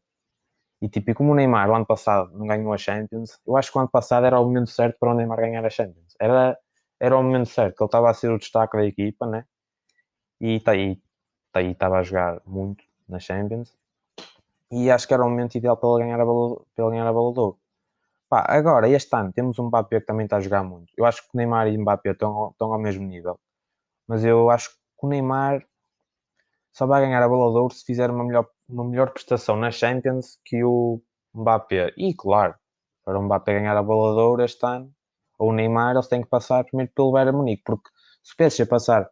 E 0.82 0.88
tipo, 0.90 1.12
e 1.12 1.14
como 1.14 1.32
o 1.32 1.36
Neymar 1.36 1.70
o 1.70 1.76
ano 1.76 1.86
passado 1.86 2.32
não 2.38 2.48
ganhou 2.48 2.72
a 2.74 2.78
Champions, 2.78 3.40
eu 3.46 3.58
acho 3.58 3.72
que 3.72 3.78
o 3.78 3.82
ano 3.82 3.90
passado 3.90 4.26
era 4.26 4.40
o 4.40 4.46
momento 4.46 4.70
certo 4.70 4.98
para 5.00 5.12
o 5.12 5.14
Neymar 5.16 5.40
ganhar 5.40 5.66
a 5.66 5.70
Champions. 5.70 6.16
Era, 6.20 6.58
era 7.00 7.18
o 7.18 7.24
momento 7.24 7.50
certo, 7.50 7.76
que 7.76 7.84
ele 7.84 7.88
estava 7.88 8.10
a 8.10 8.14
ser 8.14 8.32
o 8.32 8.38
destaque 8.38 8.78
da 8.78 8.86
equipa, 8.86 9.26
né? 9.26 9.46
E 10.40 10.60
tá 10.60 10.72
aí, 10.72 11.02
tá 11.52 11.60
aí 11.60 11.72
estava 11.72 11.98
a 12.00 12.04
jogar 12.04 12.42
muito 12.46 12.84
na 13.08 13.20
Champions. 13.20 13.76
E 14.72 14.92
acho 14.92 15.08
que 15.08 15.14
era 15.14 15.24
o 15.24 15.30
momento 15.30 15.56
ideal 15.56 15.78
para 15.78 15.90
ele 15.90 16.04
ganhar 16.06 16.22
a 16.22 16.26
bola, 16.26 16.62
para 16.76 16.86
ele 16.86 16.92
ganhar 16.92 17.08
a 17.08 17.14
bola 17.14 17.56
Pá, 18.30 18.46
agora, 18.50 18.90
este 18.90 19.16
ano, 19.16 19.32
temos 19.32 19.58
um 19.58 19.68
Mbappé 19.68 20.02
que 20.02 20.06
também 20.06 20.26
está 20.26 20.38
a 20.38 20.42
jogar 20.42 20.62
muito. 20.64 20.92
Eu 20.98 21.06
acho 21.06 21.24
que 21.24 21.30
o 21.34 21.38
Neymar 21.38 21.68
e 21.68 21.78
o 21.78 21.82
Mbappé 21.82 22.12
estão, 22.12 22.50
estão 22.52 22.74
ao 22.74 22.80
mesmo 22.80 23.06
nível. 23.06 23.40
Mas 24.08 24.26
eu 24.26 24.50
acho 24.50 24.72
que 24.72 25.06
o 25.06 25.08
Neymar 25.08 25.66
só 26.74 26.86
vai 26.86 27.02
ganhar 27.02 27.24
a 27.24 27.28
bola 27.30 27.52
de 27.52 27.58
ouro 27.58 27.74
se 27.74 27.86
fizer 27.86 28.10
uma 28.12 28.24
melhor, 28.26 28.48
uma 28.68 28.84
melhor 28.84 29.12
prestação 29.12 29.56
na 29.56 29.72
Champions 29.72 30.40
que 30.44 30.64
o 30.64 31.02
Mbappé. 31.34 31.94
E 31.98 32.14
claro, 32.14 32.56
para 33.04 33.20
o 33.20 33.24
Mbappé 33.24 33.54
ganhar 33.54 33.78
a 33.78 33.82
ouro 33.82 34.44
este 34.44 34.66
ano, 34.66 34.94
ou 35.40 35.50
o 35.50 35.54
Neymar, 35.54 35.96
eles 35.96 36.08
têm 36.08 36.22
que 36.22 36.30
passar 36.30 36.64
primeiro 36.66 36.92
pelo 36.94 37.12
Bayern 37.12 37.38
Munique, 37.38 37.64
porque 37.64 37.90
se 38.24 38.34
o 38.34 38.38
PSG 38.38 38.66
passar, 38.66 39.10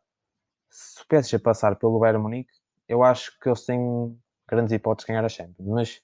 se 0.69 1.01
o 1.01 1.07
PSG 1.07 1.39
passar 1.39 1.75
pelo 1.77 1.99
Bayern 1.99 2.21
Munique, 2.21 2.51
eu 2.87 3.03
acho 3.03 3.37
que 3.39 3.49
eles 3.49 3.65
têm 3.65 4.19
grandes 4.47 4.73
hipóteses 4.73 5.05
de 5.05 5.13
ganhar 5.13 5.25
a 5.25 5.29
Champions. 5.29 5.67
Mas 5.67 6.01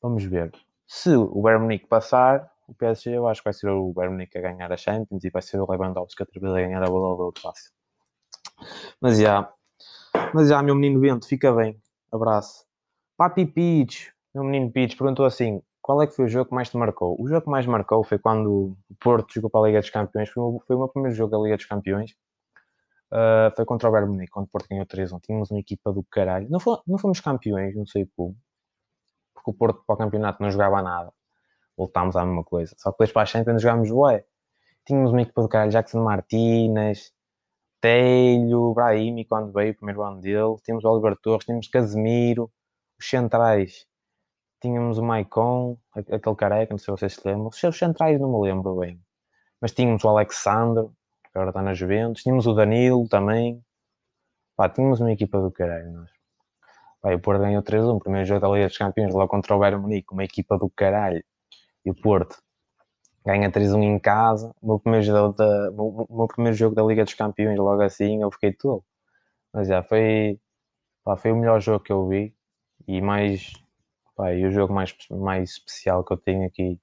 vamos 0.00 0.24
ver. 0.24 0.52
Se 0.86 1.14
o 1.16 1.40
Bayern 1.40 1.64
Munique 1.64 1.86
passar, 1.86 2.50
o 2.68 2.74
PSG 2.74 3.16
eu 3.16 3.26
acho 3.26 3.40
que 3.40 3.46
vai 3.46 3.54
ser 3.54 3.68
o 3.68 3.92
Bayern 3.92 4.14
Munique 4.14 4.38
a 4.38 4.40
ganhar 4.40 4.72
a 4.72 4.76
Champions 4.76 5.24
e 5.24 5.30
vai 5.30 5.42
ser 5.42 5.60
o 5.60 5.70
Lewandowski 5.70 6.22
a 6.22 6.26
ganhar 6.52 6.82
a 6.82 6.86
bola 6.86 7.08
ouro 7.08 7.32
fácil. 7.40 7.72
Mas 9.00 9.18
já, 9.18 9.52
mas 10.34 10.48
já, 10.48 10.62
meu 10.62 10.74
menino 10.74 11.00
Bento, 11.00 11.26
fica 11.26 11.52
bem. 11.52 11.80
Abraço. 12.10 12.71
Papi 13.16 13.46
Peach, 13.46 14.12
meu 14.34 14.44
menino 14.44 14.70
Peach, 14.70 14.96
perguntou 14.96 15.24
assim: 15.24 15.62
qual 15.82 16.00
é 16.00 16.06
que 16.06 16.14
foi 16.14 16.26
o 16.26 16.28
jogo 16.28 16.48
que 16.48 16.54
mais 16.54 16.70
te 16.70 16.76
marcou? 16.76 17.20
O 17.20 17.28
jogo 17.28 17.42
que 17.42 17.50
mais 17.50 17.66
marcou 17.66 18.04
foi 18.04 18.18
quando 18.18 18.76
o 18.88 18.94
Porto 19.00 19.34
jogou 19.34 19.50
para 19.50 19.62
a 19.62 19.66
Liga 19.66 19.80
dos 19.80 19.90
Campeões. 19.90 20.28
Foi 20.30 20.42
o, 20.42 20.62
foi 20.66 20.76
o 20.76 20.78
meu 20.78 20.88
primeiro 20.88 21.16
jogo 21.16 21.30
da 21.32 21.38
Liga 21.38 21.56
dos 21.56 21.66
Campeões. 21.66 22.12
Uh, 23.12 23.54
foi 23.54 23.64
contra 23.64 23.88
o 23.88 23.92
Bayern 23.92 24.10
Munique, 24.12 24.30
quando 24.30 24.46
o 24.46 24.48
Porto 24.48 24.68
ganhou 24.70 24.86
3-1. 24.86 25.20
Tínhamos 25.20 25.50
uma 25.50 25.60
equipa 25.60 25.92
do 25.92 26.02
caralho. 26.04 26.48
Não, 26.48 26.60
foi, 26.60 26.78
não 26.86 26.96
fomos 26.98 27.20
campeões, 27.20 27.76
não 27.76 27.84
sei 27.84 28.08
como. 28.16 28.36
Porque 29.34 29.50
o 29.50 29.54
Porto 29.54 29.82
para 29.86 29.94
o 29.94 29.98
campeonato 29.98 30.42
não 30.42 30.50
jogava 30.50 30.80
nada. 30.80 31.12
Voltámos 31.76 32.16
à 32.16 32.24
mesma 32.24 32.44
coisa. 32.44 32.74
Só 32.78 32.90
que 32.90 32.94
depois 32.94 33.12
para 33.12 33.22
a 33.22 33.26
Champions 33.26 33.60
jogámos 33.60 33.90
bué. 33.90 34.24
Tínhamos 34.86 35.10
uma 35.12 35.22
equipa 35.22 35.42
do 35.42 35.48
caralho. 35.48 35.72
Jackson 35.72 36.02
Martínez, 36.02 37.12
Telho, 37.80 38.72
Brahimi, 38.72 39.24
quando 39.24 39.52
veio 39.52 39.72
o 39.72 39.76
primeiro 39.76 40.02
ano 40.02 40.20
dele, 40.20 40.56
tínhamos 40.64 40.84
o 40.84 40.88
Oliver 40.88 41.16
Torres, 41.16 41.44
tínhamos 41.44 41.66
Casemiro, 41.68 42.50
os 43.02 43.10
centrais, 43.10 43.84
tínhamos 44.60 44.96
o 44.96 45.02
Maicon, 45.02 45.76
aquele 45.92 46.36
careca, 46.36 46.72
não 46.72 46.78
sei 46.78 46.84
se 46.84 46.90
vocês 47.00 47.14
se 47.14 47.28
lembram, 47.28 47.48
os 47.48 47.78
centrais 47.78 48.20
não 48.20 48.30
me 48.30 48.48
lembro 48.48 48.76
bem, 48.76 49.00
mas 49.60 49.72
tínhamos 49.72 50.04
o 50.04 50.08
Alexandre, 50.08 50.86
que 51.24 51.30
agora 51.34 51.50
está 51.50 51.60
na 51.60 51.74
Juventus, 51.74 52.22
tínhamos 52.22 52.46
o 52.46 52.54
Danilo 52.54 53.08
também, 53.08 53.60
pá, 54.56 54.68
tínhamos 54.68 55.00
uma 55.00 55.10
equipa 55.12 55.40
do 55.40 55.50
caralho, 55.50 55.92
nós. 55.92 56.10
Pá, 57.00 57.12
o 57.12 57.20
Porto 57.20 57.40
ganhou 57.40 57.62
3-1, 57.62 57.98
primeiro 57.98 58.26
jogo 58.26 58.40
da 58.40 58.48
Liga 58.48 58.68
dos 58.68 58.78
Campeões, 58.78 59.12
logo 59.12 59.28
contra 59.28 59.56
o 59.56 59.58
Bayern 59.58 59.82
Munique, 59.82 60.12
uma 60.12 60.24
equipa 60.24 60.56
do 60.56 60.70
caralho, 60.70 61.24
e 61.84 61.90
o 61.90 61.94
Porto 61.96 62.40
ganha 63.26 63.50
3-1 63.50 63.82
em 63.82 63.98
casa. 63.98 64.54
O 64.62 64.68
meu, 64.68 64.78
primeiro 64.78 65.04
jogo 65.04 65.34
da, 65.34 65.70
o 65.72 66.06
meu 66.16 66.28
primeiro 66.28 66.56
jogo 66.56 66.76
da 66.76 66.82
Liga 66.84 67.04
dos 67.04 67.14
Campeões, 67.14 67.58
logo 67.58 67.82
assim, 67.82 68.22
eu 68.22 68.30
fiquei 68.30 68.52
todo. 68.52 68.84
Mas 69.52 69.68
já 69.68 69.82
foi, 69.82 70.38
pá, 71.04 71.16
foi 71.16 71.32
o 71.32 71.36
melhor 71.36 71.60
jogo 71.60 71.84
que 71.84 71.92
eu 71.92 72.06
vi 72.08 72.34
e 72.86 73.00
mais 73.00 73.52
pá, 74.16 74.32
e 74.34 74.44
o 74.46 74.50
jogo 74.50 74.72
mais, 74.72 74.94
mais 75.10 75.50
especial 75.50 76.04
que 76.04 76.12
eu 76.12 76.16
tenho 76.16 76.46
aqui 76.46 76.80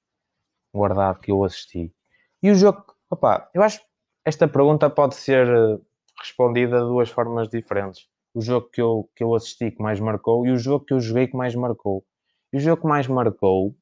guardado 0.74 1.20
que 1.20 1.32
eu 1.32 1.44
assisti. 1.44 1.94
E 2.41 2.51
o 2.51 2.56
jogo, 2.56 2.86
opá, 3.10 3.50
eu 3.53 3.62
acho 3.63 3.79
que 3.79 3.86
esta 4.25 4.48
pergunta 4.48 4.89
pode 4.89 5.15
ser 5.15 5.48
eh, 5.48 5.79
respondida 6.20 6.79
de 6.79 6.86
duas 6.86 7.10
formas 7.10 7.50
diferentes. 7.50 8.08
O 8.34 8.41
jogo 8.41 8.70
que 8.70 8.82
eu, 8.82 9.10
que 9.15 9.24
eu 9.24 9.34
assisti 9.34 9.72
que 9.72 9.82
mais 9.82 10.00
marcou 10.00 10.46
e 10.46 10.51
o 10.51 10.58
jogo 10.58 10.86
que 10.86 10.94
eu 10.94 11.00
joguei 11.00 11.27
que 11.27 11.36
mais 11.36 11.56
marcou. 11.56 12.06
E 12.53 12.58
o 12.58 12.60
jogo 12.60 12.82
que 12.82 12.88
mais 12.88 13.08
marcou, 13.08 13.75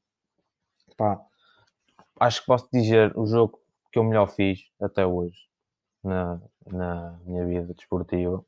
pá, 0.96 1.20
acho 2.20 2.40
que 2.40 2.46
posso 2.46 2.68
dizer 2.72 3.16
o 3.16 3.26
jogo 3.26 3.60
que 3.92 3.98
eu 3.98 4.04
melhor 4.04 4.28
fiz 4.28 4.60
até 4.80 5.06
hoje 5.06 5.38
na, 6.02 6.40
na 6.66 7.18
minha 7.24 7.46
vida 7.46 7.74
desportiva. 7.74 8.44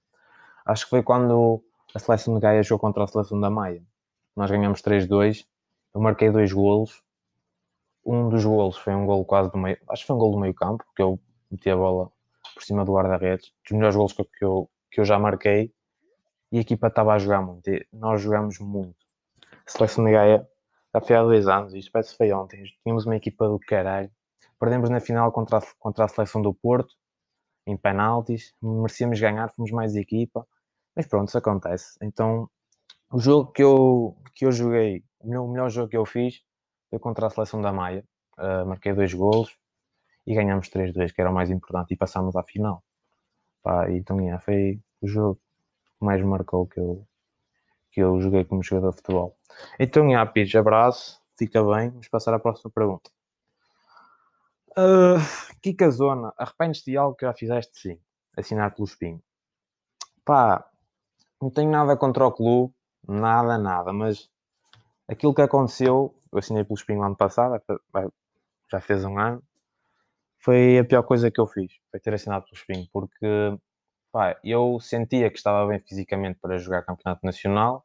Acho 0.67 0.85
que 0.85 0.91
foi 0.91 1.03
quando 1.03 1.63
a 1.95 1.99
seleção 1.99 2.35
de 2.35 2.41
Gaia 2.41 2.63
jogou 2.63 2.81
contra 2.81 3.05
a 3.05 3.07
seleção 3.07 3.41
da 3.41 3.51
Maia. 3.51 3.83
Nós 4.37 4.51
ganhamos 4.51 4.81
3-2, 4.81 5.45
eu 5.95 6.01
marquei 6.01 6.31
dois 6.31 6.53
golos. 6.53 7.03
Um 8.05 8.29
dos 8.29 8.45
golos 8.45 8.77
foi 8.77 8.95
um 8.95 9.05
golo 9.05 9.25
quase 9.25 9.51
do 9.51 9.59
meio, 9.59 9.79
acho 9.89 10.03
que 10.03 10.07
foi 10.07 10.17
um 10.17 10.19
golo 10.19 10.33
do 10.33 10.39
meio 10.39 10.55
campo, 10.55 10.85
porque 10.85 11.03
eu 11.03 11.21
meti 11.51 11.69
a 11.69 11.77
bola 11.77 12.11
por 12.55 12.63
cima 12.63 12.85
do 12.85 12.93
guarda-redes, 12.93 13.53
dos 13.63 13.73
melhores 13.73 13.97
gols 13.97 14.13
que 14.13 14.45
eu, 14.45 14.71
que 14.91 15.01
eu 15.01 15.05
já 15.05 15.19
marquei, 15.19 15.73
e 16.51 16.59
a 16.59 16.61
equipa 16.61 16.89
estava 16.89 17.13
a 17.13 17.19
jogar 17.19 17.43
muito. 17.43 17.69
E 17.69 17.87
nós 17.93 18.21
jogamos 18.21 18.59
muito. 18.59 18.97
A 19.67 19.71
seleção 19.71 20.05
de 20.05 20.13
Gaia 20.13 20.49
já 20.95 21.01
foi 21.01 21.17
há 21.17 21.23
dois 21.23 21.47
anos, 21.47 21.75
isto 21.75 21.91
parece 21.93 22.13
que 22.13 22.17
foi 22.17 22.33
ontem. 22.33 22.65
Tínhamos 22.83 23.07
uma 23.07 23.17
equipa 23.17 23.49
do 23.49 23.59
caralho. 23.59 24.11
Perdemos 24.59 24.91
na 24.91 25.01
final 25.01 25.31
contra 25.33 25.59
a, 25.59 25.63
contra 25.79 26.05
a 26.05 26.09
seleção 26.09 26.43
do 26.43 26.53
Porto, 26.53 26.95
em 27.67 27.77
penaltis. 27.77 28.55
Merecíamos 28.61 29.21
ganhar, 29.21 29.51
fomos 29.53 29.71
mais 29.71 29.95
equipa. 29.95 30.47
Mas 30.95 31.07
pronto, 31.07 31.29
isso 31.29 31.39
acontece. 31.39 31.99
Então, 32.03 32.49
o 33.13 33.19
jogo 33.19 33.53
que 33.53 33.63
eu, 33.63 34.17
que 34.35 34.45
eu 34.47 34.53
joguei, 34.53 35.05
o 35.21 35.29
melhor, 35.29 35.45
o 35.45 35.49
melhor 35.49 35.71
jogo 35.71 35.89
que 35.89 35.97
eu 35.97 36.07
fiz 36.07 36.43
foi 36.89 36.99
contra 36.99 37.27
a 37.27 37.31
seleção 37.31 37.61
da 37.61 37.73
Maia. 37.73 38.05
Uh, 38.39 38.67
marquei 38.67 38.93
dois 38.93 39.13
golos 39.13 39.57
e 40.27 40.35
ganhamos 40.35 40.69
3-2, 40.69 41.13
que 41.13 41.21
era 41.21 41.31
o 41.31 41.35
mais 41.35 41.51
importante, 41.51 41.93
e 41.93 41.97
passámos 41.97 42.37
à 42.37 42.43
final. 42.43 42.83
Pá, 43.63 43.91
então, 43.91 44.21
yeah, 44.21 44.41
foi 44.41 44.81
o 45.01 45.07
jogo 45.09 45.41
que 45.99 46.05
mais 46.05 46.23
marcou 46.23 46.67
que 46.67 46.81
eu, 46.81 47.07
que 47.93 48.01
eu 48.01 48.21
joguei 48.21 48.45
como 48.45 48.63
jogador 48.63 48.91
de 48.91 48.97
futebol. 48.97 49.37
Então, 49.79 50.07
yeah, 50.07 50.31
Pires, 50.31 50.55
abraço, 50.55 51.21
fica 51.39 51.63
bem, 51.63 51.91
vamos 51.91 52.09
passar 52.09 52.35
à 52.35 52.39
próxima 52.39 52.71
pergunta. 52.71 53.11
Uh, 54.79 55.19
Kika 55.61 55.91
Zona, 55.91 56.33
arrependes-te 56.39 56.93
de 56.93 56.97
algo 56.97 57.17
que 57.17 57.27
já 57.27 57.35
fizeste? 57.35 57.79
Sim, 57.79 58.01
assinar 58.37 58.75
pelo 58.75 58.87
Espinho. 58.87 59.23
Pá, 60.25 60.70
não 61.41 61.51
tenho 61.51 61.71
nada 61.71 61.97
contra 61.97 62.27
o 62.27 62.33
clube, 62.33 62.75
nada, 63.09 63.59
nada, 63.59 63.93
mas 63.93 64.29
aquilo 65.09 65.35
que 65.35 65.43
aconteceu, 65.43 66.15
eu 66.33 66.39
assinei 66.39 66.65
pelo 66.65 66.75
Espinho 66.75 67.03
ano 67.03 67.17
passado, 67.17 67.61
já 68.71 68.81
fez 68.81 69.05
um 69.05 69.19
ano, 69.19 69.43
foi 70.39 70.79
a 70.79 70.85
pior 70.85 71.03
coisa 71.03 71.31
que 71.31 71.41
eu 71.41 71.47
fiz, 71.47 71.73
foi 71.91 72.01
ter 72.01 72.15
assinado 72.15 72.45
pelo 72.45 72.57
Espinho, 72.57 72.89
porque 72.93 73.27
pá, 74.13 74.39
eu 74.45 74.79
sentia 74.81 75.31
que 75.31 75.37
estava 75.39 75.67
bem 75.67 75.81
fisicamente 75.81 76.39
para 76.41 76.59
jogar 76.59 76.83
campeonato 76.83 77.25
nacional, 77.25 77.85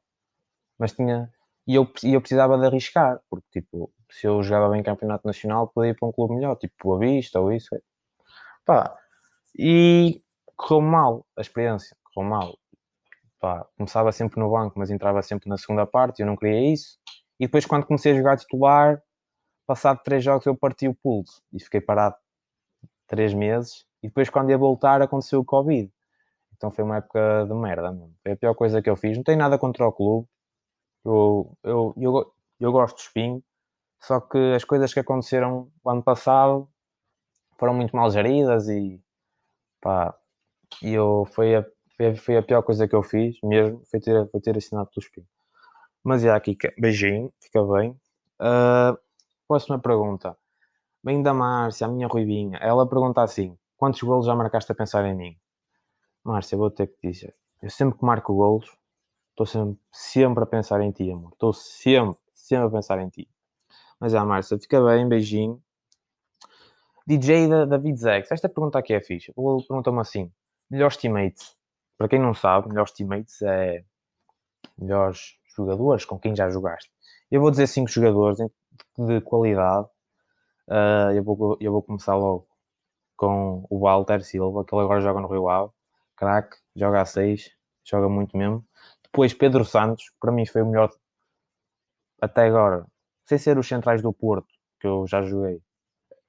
mas 0.78 0.94
tinha 0.94 1.32
e 1.68 1.76
eu, 1.76 1.92
e 2.04 2.14
eu 2.14 2.22
precisava 2.22 2.58
de 2.58 2.66
arriscar, 2.66 3.20
porque 3.30 3.62
tipo, 3.62 3.92
se 4.12 4.28
eu 4.28 4.44
jogava 4.44 4.70
bem 4.70 4.84
campeonato 4.84 5.26
nacional, 5.26 5.68
podia 5.68 5.92
ir 5.92 5.96
para 5.96 6.08
um 6.08 6.12
clube 6.12 6.36
melhor, 6.36 6.56
tipo 6.58 6.74
Boa 6.84 7.00
Vista 7.00 7.40
ou 7.40 7.52
isso. 7.52 7.76
Pá, 8.66 8.96
e 9.58 10.22
correu 10.56 10.82
mal 10.82 11.26
a 11.38 11.42
experiência, 11.42 11.96
correu 12.14 12.30
mal. 12.30 12.58
Pá, 13.46 13.64
começava 13.78 14.12
sempre 14.12 14.40
no 14.40 14.50
banco, 14.50 14.80
mas 14.80 14.90
entrava 14.90 15.22
sempre 15.22 15.48
na 15.48 15.56
segunda 15.56 15.86
parte, 15.86 16.20
eu 16.20 16.26
não 16.26 16.36
queria 16.36 16.74
isso. 16.74 16.98
E 17.40 17.46
depois, 17.46 17.64
quando 17.64 17.86
comecei 17.86 18.12
a 18.12 18.16
jogar 18.16 18.38
titular, 18.38 19.00
passado 19.68 20.02
três 20.04 20.24
jogos, 20.24 20.48
eu 20.48 20.58
parti 20.58 20.88
o 20.88 20.96
pulso 20.96 21.44
e 21.54 21.60
fiquei 21.64 21.80
parado 21.80 22.16
três 23.06 23.36
meses. 23.36 23.86
E 24.02 24.08
depois, 24.08 24.32
quando 24.32 24.50
ia 24.50 24.58
voltar, 24.58 25.00
aconteceu 25.00 25.42
o 25.42 25.46
Covid. 25.46 25.94
Então 26.56 26.72
foi 26.72 26.84
uma 26.84 26.98
época 26.98 27.46
de 27.48 27.54
merda 27.54 27.92
mesmo. 27.92 28.16
Foi 28.24 28.32
a 28.32 28.36
pior 28.36 28.56
coisa 28.56 28.82
que 28.82 28.90
eu 28.90 28.96
fiz. 28.96 29.16
Não 29.16 29.24
tenho 29.24 29.38
nada 29.38 29.60
contra 29.60 29.88
o 29.88 29.94
clube. 29.94 30.28
Eu, 31.06 31.56
eu, 31.64 31.94
eu, 31.98 32.34
eu 32.60 32.72
gosto 32.72 32.96
de 32.96 33.04
espinho. 33.04 33.44
Só 34.02 34.20
que 34.20 34.40
as 34.56 34.64
coisas 34.64 34.92
que 34.92 35.00
aconteceram 35.00 35.72
o 35.84 35.90
ano 35.92 36.02
passado 36.02 36.68
foram 37.60 37.76
muito 37.76 37.96
mal 37.96 38.10
geridas 38.10 38.68
e 38.70 39.00
pá, 39.82 40.18
e 40.82 40.94
eu, 40.94 41.26
foi, 41.26 41.56
a, 41.56 41.66
foi, 41.98 42.16
foi 42.16 42.38
a 42.38 42.44
pior 42.44 42.62
coisa 42.62 42.88
que 42.88 42.96
eu 42.96 43.04
fiz 43.04 43.38
mesmo, 43.44 43.82
foi 43.86 44.00
ter, 44.00 44.30
foi 44.30 44.42
ter 44.42 44.58
assinado 44.58 44.90
pelo 44.90 45.04
espinho. 45.04 45.28
Mas 46.04 46.24
é 46.24 46.30
aqui, 46.30 46.58
beijinho, 46.78 47.34
fica 47.42 47.64
bem. 47.64 47.92
Uh, 48.40 48.98
próxima 49.48 49.80
pergunta. 49.80 50.38
Bem 51.04 51.22
da 51.22 51.34
Márcia, 51.34 51.88
a 51.88 51.90
minha 51.90 52.08
ruivinha. 52.08 52.58
Ela 52.62 52.88
pergunta 52.88 53.22
assim: 53.24 53.58
quantos 53.78 54.02
golos 54.02 54.26
já 54.26 54.36
marcaste 54.36 54.72
a 54.72 54.76
pensar 54.76 55.06
em 55.06 55.16
mim? 55.16 55.38
Márcia, 56.24 56.58
vou 56.58 56.70
ter 56.70 56.88
que 56.88 57.12
dizer. 57.12 57.36
Eu 57.62 57.70
sempre 57.70 57.98
que 57.98 58.06
marco 58.06 58.36
golos, 58.36 58.78
estou 59.32 59.46
sempre, 59.46 59.80
sempre 59.92 60.44
a 60.44 60.48
pensar 60.48 60.82
em 60.82 60.92
ti, 60.92 61.10
amor. 61.10 61.32
Estou 61.34 61.54
sempre, 61.54 62.20
sempre 62.34 62.68
a 62.68 62.72
pensar 62.72 63.00
em 63.00 63.10
ti. 63.10 63.28
Mas 64.00 64.14
é, 64.14 64.20
Márcia, 64.20 64.60
fica 64.60 64.84
bem, 64.84 65.08
beijinho. 65.08 65.62
DJ 67.08 67.48
da 67.48 67.66
David 67.66 67.98
Zex. 67.98 68.32
Esta 68.32 68.50
pergunta 68.50 68.80
aqui 68.80 68.94
é 68.94 69.02
fixe. 69.02 69.32
Ele 69.38 69.66
pergunta-me 69.68 70.00
assim: 70.00 70.32
melhores 70.70 70.98
teammates. 70.98 71.56
Para 71.98 72.10
quem 72.10 72.20
não 72.20 72.34
sabe, 72.34 72.70
melhores 72.70 72.92
teammates 72.92 73.42
é 73.42 73.84
melhores 74.78 75.38
jogadores 75.56 76.06
com 76.06 76.20
quem 76.20 76.36
já 76.36 76.50
jogaste. 76.50 76.92
Eu 77.32 77.42
vou 77.42 77.52
dizer 77.52 77.68
cinco 77.68 77.90
jogadores 77.90 78.38
de 78.98 79.22
qualidade. 79.22 79.88
Uh, 80.68 81.12
eu, 81.16 81.24
vou, 81.24 81.58
eu 81.60 81.72
vou 81.72 81.84
começar 81.84 82.16
logo 82.16 82.48
com 83.16 83.66
o 83.70 83.80
Walter 83.80 84.24
Silva, 84.24 84.66
que 84.66 84.76
ele 84.76 84.84
agora 84.84 85.02
joga 85.02 85.22
no 85.22 85.28
Rio 85.28 85.50
Ave. 85.50 85.72
Crack, 86.18 86.58
joga 86.76 87.02
a 87.02 87.06
6, 87.06 87.52
joga 87.84 88.10
muito 88.10 88.38
mesmo. 88.38 88.66
Depois 89.04 89.34
Pedro 89.34 89.66
Santos, 89.66 90.12
para 90.20 90.32
mim 90.32 90.46
foi 90.46 90.62
o 90.62 90.66
melhor 90.66 90.90
até 92.22 92.48
agora 92.48 92.86
sem 93.26 93.38
ser 93.38 93.58
os 93.58 93.68
centrais 93.68 94.02
do 94.02 94.14
Porto, 94.14 94.48
que 94.80 94.88
eu 94.88 95.06
já 95.08 95.22
joguei, 95.22 95.62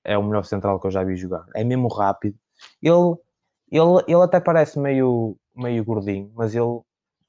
é 0.02 0.16
o 0.16 0.22
melhor 0.22 0.44
central 0.44 0.80
que 0.80 0.86
eu 0.86 0.90
já 0.90 1.04
vi 1.04 1.16
jogar. 1.16 1.46
É 1.54 1.62
mesmo 1.62 1.88
rápido. 1.88 2.38
Ele, 2.82 3.16
ele, 3.70 4.04
ele 4.08 4.22
até 4.22 4.40
parece 4.40 4.78
meio, 4.78 5.36
meio 5.56 5.84
gordinho, 5.84 6.32
mas 6.34 6.54
ele 6.54 6.80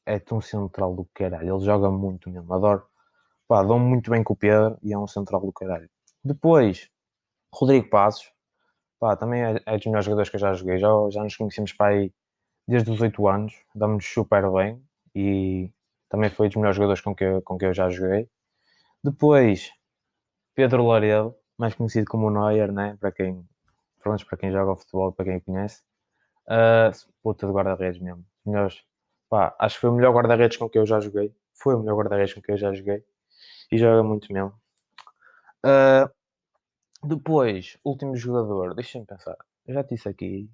é 0.05 0.19
tão 0.19 0.41
central 0.41 0.95
do 0.95 1.05
caralho. 1.13 1.55
Ele 1.55 1.65
joga 1.65 1.91
muito 1.91 2.29
mesmo. 2.29 2.53
Adoro. 2.53 2.85
Pá, 3.47 3.63
dou 3.63 3.79
muito 3.79 4.11
bem 4.11 4.23
com 4.23 4.33
o 4.33 4.35
Pedro 4.35 4.77
e 4.81 4.93
é 4.93 4.97
um 4.97 5.07
central 5.07 5.41
do 5.41 5.53
caralho. 5.53 5.89
Depois, 6.23 6.89
Rodrigo 7.53 7.89
Passos. 7.89 8.31
Pá, 8.99 9.15
também 9.15 9.43
é, 9.43 9.61
é 9.65 9.77
dos 9.77 9.85
melhores 9.85 10.05
jogadores 10.05 10.29
que 10.29 10.35
eu 10.37 10.39
já 10.39 10.53
joguei. 10.53 10.77
Já, 10.77 10.89
já 11.09 11.23
nos 11.23 11.35
conhecemos 11.35 11.73
para 11.73 11.95
aí 11.95 12.13
desde 12.67 12.91
os 12.91 13.01
8 13.01 13.27
anos. 13.27 13.53
Damos-nos 13.75 14.05
super 14.05 14.49
bem. 14.51 14.81
E 15.15 15.71
também 16.09 16.29
foi 16.29 16.47
dos 16.47 16.55
melhores 16.57 16.75
jogadores 16.75 17.01
com 17.01 17.15
que, 17.15 17.23
eu, 17.23 17.41
com 17.41 17.57
que 17.57 17.65
eu 17.65 17.73
já 17.73 17.89
joguei. 17.89 18.29
Depois, 19.03 19.71
Pedro 20.55 20.85
Laredo, 20.85 21.35
mais 21.57 21.75
conhecido 21.75 22.05
como 22.09 22.29
Neuer, 22.29 22.71
né? 22.71 22.97
para, 22.99 23.11
quem, 23.11 23.47
pronto, 23.99 24.25
para 24.25 24.37
quem 24.37 24.51
joga 24.51 24.75
futebol, 24.75 25.11
para 25.11 25.25
quem 25.25 25.39
conhece. 25.39 25.81
Uh, 26.47 26.91
puta 27.21 27.45
de 27.45 27.53
guarda-redes 27.53 27.99
mesmo. 28.01 28.25
Melhores, 28.45 28.83
pá, 29.29 29.55
acho 29.59 29.75
que 29.75 29.81
foi 29.81 29.89
o 29.89 29.93
melhor 29.93 30.13
guarda-redes 30.13 30.57
com 30.57 30.69
que 30.69 30.77
eu 30.77 30.85
já 30.85 30.99
joguei. 30.99 31.35
Foi 31.53 31.75
o 31.75 31.79
melhor 31.79 31.97
guarda-redes 31.97 32.33
com 32.33 32.41
que 32.41 32.51
eu 32.51 32.57
já 32.57 32.73
joguei. 32.73 33.03
E 33.71 33.77
joga 33.77 34.03
muito 34.03 34.31
mesmo. 34.31 34.53
Uh, 35.65 36.09
depois, 37.07 37.77
último 37.83 38.15
jogador, 38.15 38.73
deixa-me 38.73 39.05
pensar. 39.05 39.37
Eu 39.65 39.73
já 39.73 39.81
disse 39.81 40.07
aqui 40.07 40.49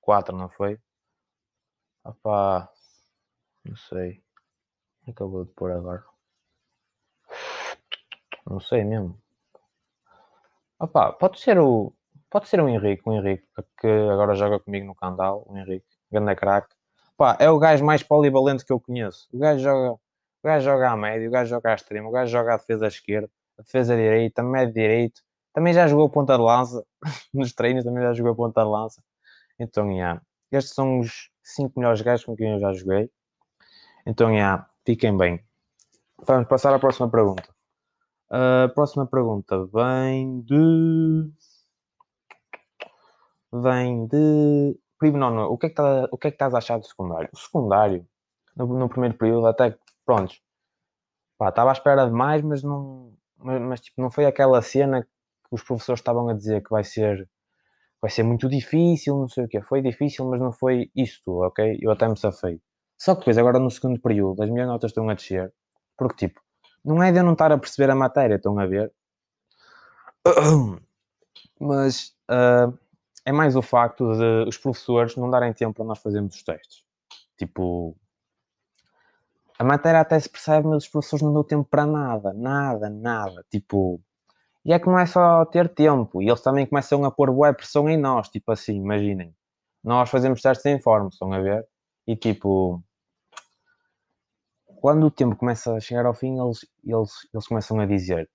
quatro, 0.00 0.36
não 0.36 0.48
foi? 0.50 0.78
Opá, 2.04 2.70
não 3.64 3.76
sei. 3.76 4.22
Acabou 5.08 5.44
de 5.44 5.52
pôr 5.52 5.72
agora. 5.72 6.04
Não 8.46 8.60
sei 8.60 8.84
mesmo. 8.84 9.18
Opa, 10.78 11.12
pode 11.12 11.40
ser 11.40 11.58
o. 11.58 11.94
Pode 12.34 12.48
ser 12.48 12.60
o 12.60 12.68
Henrique, 12.68 13.00
o 13.06 13.12
Henrique, 13.12 13.44
que 13.80 13.86
agora 13.86 14.34
joga 14.34 14.58
comigo 14.58 14.84
no 14.84 14.94
Candal, 14.96 15.46
o 15.46 15.56
Henrique, 15.56 15.86
grande 16.10 16.34
craque. 16.34 16.74
Pá, 17.16 17.36
é 17.38 17.48
o 17.48 17.60
gajo 17.60 17.84
mais 17.84 18.02
polivalente 18.02 18.64
que 18.64 18.72
eu 18.72 18.80
conheço. 18.80 19.28
O 19.32 19.38
gajo 19.38 19.62
joga, 19.62 19.92
o 19.92 20.00
gajo 20.42 20.64
joga 20.64 20.90
à 20.90 20.96
média, 20.96 21.28
o 21.28 21.30
gajo 21.30 21.50
joga 21.50 21.70
à 21.70 21.74
extrema, 21.76 22.08
o 22.08 22.10
gajo 22.10 22.32
joga 22.32 22.54
à 22.54 22.56
defesa 22.56 22.88
esquerda, 22.88 23.30
a 23.56 23.62
defesa 23.62 23.94
direita, 23.94 24.42
a 24.42 24.44
médio 24.44 24.74
direito. 24.74 25.22
Também 25.52 25.72
já 25.72 25.86
jogou 25.86 26.10
ponta 26.10 26.36
de 26.36 26.42
lança, 26.42 26.84
nos 27.32 27.52
treinos 27.52 27.84
também 27.84 28.02
já 28.02 28.12
jogou 28.12 28.34
ponta 28.34 28.64
de 28.64 28.68
lança. 28.68 29.00
Então, 29.56 29.92
yeah. 29.92 30.20
estes 30.50 30.74
são 30.74 30.98
os 30.98 31.30
5 31.44 31.78
melhores 31.78 32.00
gajos 32.00 32.26
com 32.26 32.34
quem 32.34 32.50
eu 32.50 32.58
já 32.58 32.72
joguei. 32.72 33.08
Então, 34.04 34.32
yeah, 34.32 34.68
fiquem 34.84 35.16
bem. 35.16 35.40
Vamos 36.26 36.48
passar 36.48 36.74
à 36.74 36.80
próxima 36.80 37.08
pergunta. 37.08 37.48
A 38.28 38.68
próxima 38.74 39.06
pergunta 39.06 39.64
vem 39.66 40.40
de. 40.40 41.30
Vem 43.62 44.06
de. 44.08 44.76
Primo, 44.98 45.18
não. 45.18 45.44
O 45.52 45.56
que, 45.56 45.66
é 45.66 45.68
que 45.68 45.74
tá, 45.76 46.08
o 46.10 46.18
que 46.18 46.28
é 46.28 46.30
que 46.30 46.34
estás 46.34 46.54
a 46.54 46.58
achar 46.58 46.78
do 46.78 46.86
secundário? 46.86 47.28
O 47.32 47.36
secundário, 47.38 48.06
no, 48.56 48.66
no 48.66 48.88
primeiro 48.88 49.16
período, 49.16 49.46
até 49.46 49.70
que, 49.72 49.78
pronto, 50.04 50.34
pá, 51.38 51.50
estava 51.50 51.70
à 51.70 51.72
espera 51.72 52.06
de 52.06 52.12
mais, 52.12 52.42
mas 52.42 52.62
não. 52.64 53.12
Mas, 53.38 53.60
mas, 53.62 53.80
tipo, 53.80 54.00
não 54.02 54.10
foi 54.10 54.26
aquela 54.26 54.60
cena 54.62 55.02
que 55.02 55.08
os 55.52 55.62
professores 55.62 56.00
estavam 56.00 56.28
a 56.28 56.34
dizer 56.34 56.62
que 56.64 56.70
vai 56.70 56.82
ser. 56.84 57.28
Vai 58.02 58.10
ser 58.10 58.22
muito 58.24 58.48
difícil, 58.48 59.16
não 59.16 59.28
sei 59.28 59.44
o 59.44 59.48
quê. 59.48 59.62
Foi 59.62 59.80
difícil, 59.82 60.26
mas 60.26 60.40
não 60.40 60.52
foi 60.52 60.90
isto, 60.96 61.42
ok? 61.42 61.78
Eu 61.80 61.90
até 61.92 62.08
me 62.08 62.18
safei. 62.18 62.60
Só 62.98 63.14
que 63.14 63.20
depois, 63.20 63.38
agora 63.38 63.58
no 63.58 63.70
segundo 63.70 64.00
período, 64.00 64.42
as 64.42 64.50
minhas 64.50 64.68
notas 64.68 64.90
estão 64.90 65.08
a 65.08 65.14
descer. 65.14 65.52
Porque, 65.96 66.26
tipo, 66.28 66.40
não 66.84 67.02
é 67.02 67.12
de 67.12 67.18
eu 67.18 67.24
não 67.24 67.32
estar 67.32 67.52
a 67.52 67.58
perceber 67.58 67.90
a 67.90 67.94
matéria, 67.94 68.36
estão 68.36 68.58
a 68.58 68.66
ver? 68.66 68.92
Mas 71.60 72.14
uh, 72.30 72.76
é 73.24 73.32
mais 73.32 73.56
o 73.56 73.62
facto 73.62 74.12
de 74.16 74.48
os 74.48 74.58
professores 74.58 75.16
não 75.16 75.30
darem 75.30 75.52
tempo 75.52 75.74
para 75.74 75.84
nós 75.84 75.98
fazermos 76.00 76.34
os 76.36 76.42
testes. 76.42 76.84
Tipo, 77.38 77.96
a 79.58 79.64
matéria 79.64 80.00
até 80.00 80.18
se 80.18 80.28
percebe, 80.28 80.68
mas 80.68 80.84
os 80.84 80.88
professores 80.88 81.22
não 81.22 81.32
dão 81.32 81.44
tempo 81.44 81.64
para 81.64 81.86
nada, 81.86 82.32
nada, 82.34 82.90
nada. 82.90 83.44
Tipo, 83.50 84.00
e 84.64 84.72
é 84.72 84.78
que 84.78 84.86
não 84.86 84.98
é 84.98 85.06
só 85.06 85.44
ter 85.46 85.68
tempo, 85.68 86.22
e 86.22 86.28
eles 86.28 86.40
também 86.40 86.66
começam 86.66 87.04
a 87.04 87.10
pôr 87.10 87.30
boa 87.30 87.52
pressão 87.54 87.88
em 87.88 87.98
nós, 87.98 88.28
tipo 88.28 88.50
assim, 88.52 88.76
imaginem. 88.76 89.34
nós 89.82 90.10
fazemos 90.10 90.40
testes 90.42 90.66
em 90.66 90.80
forma, 90.80 91.08
estão 91.08 91.32
a 91.32 91.40
ver? 91.40 91.66
E 92.06 92.16
tipo, 92.16 92.82
quando 94.80 95.06
o 95.06 95.10
tempo 95.10 95.36
começa 95.36 95.74
a 95.74 95.80
chegar 95.80 96.06
ao 96.06 96.14
fim, 96.14 96.38
eles, 96.40 96.66
eles, 96.84 97.10
eles 97.32 97.46
começam 97.46 97.80
a 97.80 97.86
dizer 97.86 98.28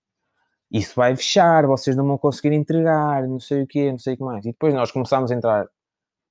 isso 0.71 0.95
vai 0.95 1.15
fechar, 1.15 1.65
vocês 1.65 1.95
não 1.95 2.05
vão 2.05 2.17
conseguir 2.17 2.53
entregar, 2.53 3.27
não 3.27 3.39
sei 3.39 3.63
o 3.63 3.67
quê, 3.67 3.91
não 3.91 3.97
sei 3.99 4.13
o 4.13 4.17
que 4.17 4.23
mais. 4.23 4.45
E 4.45 4.51
depois 4.51 4.73
nós 4.73 4.91
começamos 4.91 5.31
a 5.31 5.35
entrar, 5.35 5.67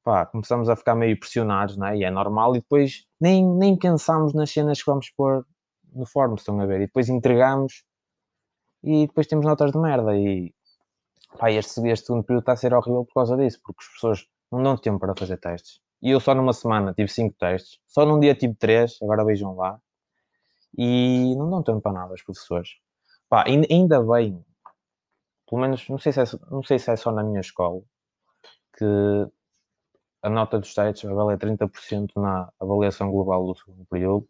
pá, 0.04 0.26
começamos 0.26 0.68
a 0.68 0.76
ficar 0.76 0.94
meio 0.94 1.18
pressionados, 1.18 1.76
né? 1.76 1.96
E 1.96 2.04
é 2.04 2.10
normal, 2.10 2.54
e 2.56 2.60
depois 2.60 3.06
nem, 3.20 3.44
nem 3.44 3.76
pensamos 3.76 4.32
nas 4.34 4.50
cenas 4.50 4.80
que 4.80 4.86
vamos 4.90 5.10
pôr 5.10 5.44
no 5.92 6.06
forno, 6.06 6.36
estão 6.36 6.60
a 6.60 6.66
ver? 6.66 6.82
E 6.82 6.86
depois 6.86 7.08
entregamos 7.08 7.84
e 8.82 9.06
depois 9.06 9.26
temos 9.26 9.44
notas 9.44 9.72
de 9.72 9.78
merda. 9.78 10.16
E 10.16 10.54
pá, 11.38 11.50
este, 11.50 11.80
este 11.88 12.06
segundo 12.06 12.24
período 12.24 12.42
está 12.42 12.52
a 12.52 12.56
ser 12.56 12.74
horrível 12.74 13.04
por 13.04 13.14
causa 13.14 13.36
disso, 13.36 13.60
porque 13.62 13.82
as 13.82 13.92
pessoas 13.92 14.26
não 14.52 14.62
dão 14.62 14.76
tempo 14.76 14.98
para 15.00 15.14
fazer 15.16 15.38
testes. 15.38 15.80
E 16.00 16.10
eu 16.10 16.20
só 16.20 16.34
numa 16.34 16.52
semana 16.52 16.94
tive 16.94 17.08
5 17.10 17.36
testes, 17.38 17.80
só 17.86 18.06
num 18.06 18.20
dia 18.20 18.34
tive 18.34 18.54
3, 18.54 18.98
agora 19.02 19.24
vejam 19.24 19.54
lá. 19.56 19.80
E 20.76 21.34
não 21.36 21.50
dão 21.50 21.62
tempo 21.62 21.80
para 21.80 21.92
nada 21.92 22.14
os 22.14 22.22
professores. 22.22 22.70
Pá, 23.28 23.44
ainda 23.46 24.02
bem, 24.02 24.44
pelo 25.48 25.60
menos, 25.60 25.88
não 25.88 25.98
sei, 25.98 26.12
se 26.12 26.20
é, 26.20 26.24
não 26.50 26.62
sei 26.62 26.78
se 26.78 26.90
é 26.90 26.96
só 26.96 27.12
na 27.12 27.22
minha 27.22 27.40
escola, 27.40 27.82
que 28.76 28.84
a 30.22 30.28
nota 30.30 30.58
dos 30.58 30.74
vai 30.74 30.92
valer 31.14 31.38
30% 31.38 32.12
na 32.16 32.52
avaliação 32.60 33.10
global 33.10 33.46
do 33.46 33.56
segundo 33.56 33.84
período. 33.86 34.28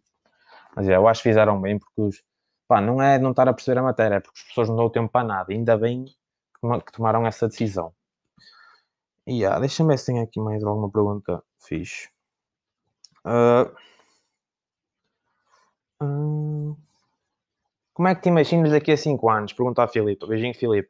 Mas 0.76 0.88
é, 0.88 0.96
eu 0.96 1.08
acho 1.08 1.22
que 1.22 1.28
fizeram 1.28 1.60
bem, 1.60 1.78
porque 1.78 2.00
os, 2.00 2.24
pá, 2.68 2.80
não 2.80 3.02
é 3.02 3.18
não 3.18 3.30
estar 3.30 3.48
a 3.48 3.54
perceber 3.54 3.80
a 3.80 3.82
matéria, 3.82 4.16
é 4.16 4.20
porque 4.20 4.38
as 4.40 4.48
pessoas 4.48 4.68
não 4.68 4.76
dão 4.76 4.90
tempo 4.90 5.10
para 5.10 5.26
nada. 5.26 5.52
Ainda 5.52 5.76
bem 5.76 6.04
que, 6.04 6.92
tomaram 6.92 7.26
essa 7.26 7.48
decisão. 7.48 7.92
E 9.26 9.40
yeah, 9.40 9.58
deixa-me 9.60 9.90
ver 9.90 9.98
se 9.98 10.06
tem 10.06 10.20
aqui 10.20 10.40
mais 10.40 10.62
alguma 10.64 10.90
pergunta 10.90 11.42
fixe. 11.58 12.08
Uh, 13.24 13.70
uh, 16.02 16.76
como 17.98 18.06
é 18.06 18.14
que 18.14 18.22
te 18.22 18.28
imaginas 18.28 18.70
daqui 18.70 18.92
a 18.92 18.96
5 18.96 19.28
anos? 19.28 19.52
Pergunta 19.52 19.82
a 19.82 19.88
Filipe. 19.88 20.24
Beijinho, 20.24 20.54
Filipe. 20.54 20.88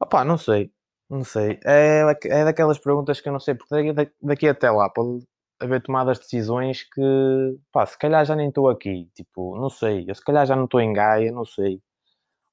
Opá, 0.00 0.24
não 0.24 0.36
sei. 0.36 0.72
Não 1.08 1.22
sei. 1.22 1.60
É, 1.64 2.02
é 2.24 2.44
daquelas 2.44 2.76
perguntas 2.76 3.20
que 3.20 3.28
eu 3.28 3.32
não 3.32 3.38
sei, 3.38 3.54
porque 3.54 3.92
daqui, 4.20 4.48
até 4.48 4.68
lá 4.68 4.90
pode 4.90 5.24
haver 5.60 5.80
tomadas 5.80 6.18
de 6.18 6.24
decisões 6.24 6.82
que, 6.82 7.56
pá, 7.70 7.86
se 7.86 7.96
calhar 7.96 8.24
já 8.24 8.34
nem 8.34 8.48
estou 8.48 8.68
aqui. 8.68 9.08
Tipo, 9.14 9.56
não 9.56 9.70
sei. 9.70 10.06
Eu 10.08 10.14
se 10.16 10.24
calhar 10.24 10.44
já 10.44 10.56
não 10.56 10.64
estou 10.64 10.80
em 10.80 10.92
Gaia, 10.92 11.30
não 11.30 11.44
sei. 11.44 11.80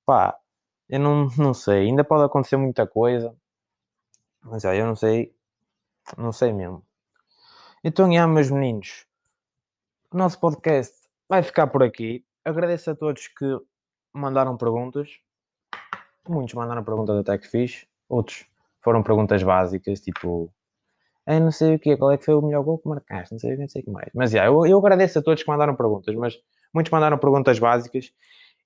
Pá, 0.05 0.37
eu 0.87 0.99
não, 0.99 1.27
não 1.35 1.53
sei. 1.55 1.87
Ainda 1.87 2.03
pode 2.03 2.23
acontecer 2.23 2.57
muita 2.57 2.85
coisa. 2.85 3.35
Mas 4.43 4.63
é, 4.63 4.79
eu 4.79 4.85
não 4.85 4.95
sei. 4.95 5.33
Não 6.15 6.31
sei 6.31 6.53
mesmo. 6.53 6.85
Então, 7.83 8.13
já, 8.13 8.27
meus 8.27 8.51
meninos. 8.51 9.07
O 10.11 10.17
nosso 10.17 10.39
podcast 10.39 10.93
vai 11.27 11.41
ficar 11.41 11.65
por 11.65 11.81
aqui. 11.81 12.23
Agradeço 12.45 12.91
a 12.91 12.95
todos 12.95 13.27
que 13.27 13.70
mandaram 14.13 14.57
perguntas. 14.57 15.19
Muitos 16.27 16.53
mandaram 16.53 16.83
perguntas 16.83 17.17
até 17.17 17.37
que 17.37 17.47
fiz. 17.47 17.85
Outros 18.07 18.45
foram 18.83 19.03
perguntas 19.03 19.41
básicas, 19.43 20.01
tipo... 20.01 20.51
Eu 21.27 21.39
não 21.39 21.51
sei 21.51 21.75
o 21.75 21.79
que 21.79 21.95
qual 21.95 22.11
é 22.11 22.17
que 22.17 22.25
foi 22.25 22.33
o 22.33 22.41
melhor 22.41 22.63
gol 22.63 22.79
que 22.79 22.89
marcaste, 22.89 23.31
não 23.31 23.39
sei, 23.39 23.55
não 23.55 23.69
sei 23.69 23.83
o 23.83 23.85
que 23.85 23.91
mais. 23.91 24.09
Mas, 24.13 24.33
yeah, 24.33 24.51
eu, 24.51 24.65
eu 24.65 24.79
agradeço 24.79 25.19
a 25.19 25.21
todos 25.21 25.43
que 25.43 25.49
mandaram 25.49 25.75
perguntas, 25.75 26.15
mas 26.15 26.35
muitos 26.73 26.91
mandaram 26.91 27.17
perguntas 27.17 27.59
básicas 27.59 28.11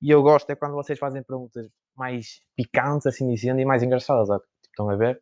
e 0.02 0.10
eu 0.10 0.22
gosto 0.22 0.50
é 0.50 0.56
quando 0.56 0.74
vocês 0.74 1.00
fazem 1.00 1.24
perguntas 1.24 1.68
mais 1.96 2.42
picantes, 2.56 3.08
assim 3.08 3.34
dizendo, 3.34 3.60
e 3.60 3.66
mais 3.66 3.82
engraçadas, 3.84 4.30
ó, 4.30 4.38
tipo, 4.38 4.50
estão 4.70 4.90
a 4.90 4.96
ver? 4.96 5.22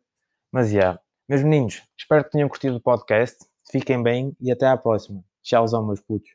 Mas. 0.52 0.72
Yeah. 0.72 1.00
Meus 1.28 1.42
meninos, 1.42 1.82
espero 1.96 2.24
que 2.24 2.30
tenham 2.30 2.48
curtido 2.48 2.76
o 2.76 2.80
podcast. 2.80 3.46
Fiquem 3.70 4.02
bem 4.02 4.36
e 4.40 4.52
até 4.52 4.66
à 4.66 4.76
próxima. 4.76 5.24
Tchauzão, 5.42 5.86
meus 5.86 6.00
putos. 6.00 6.30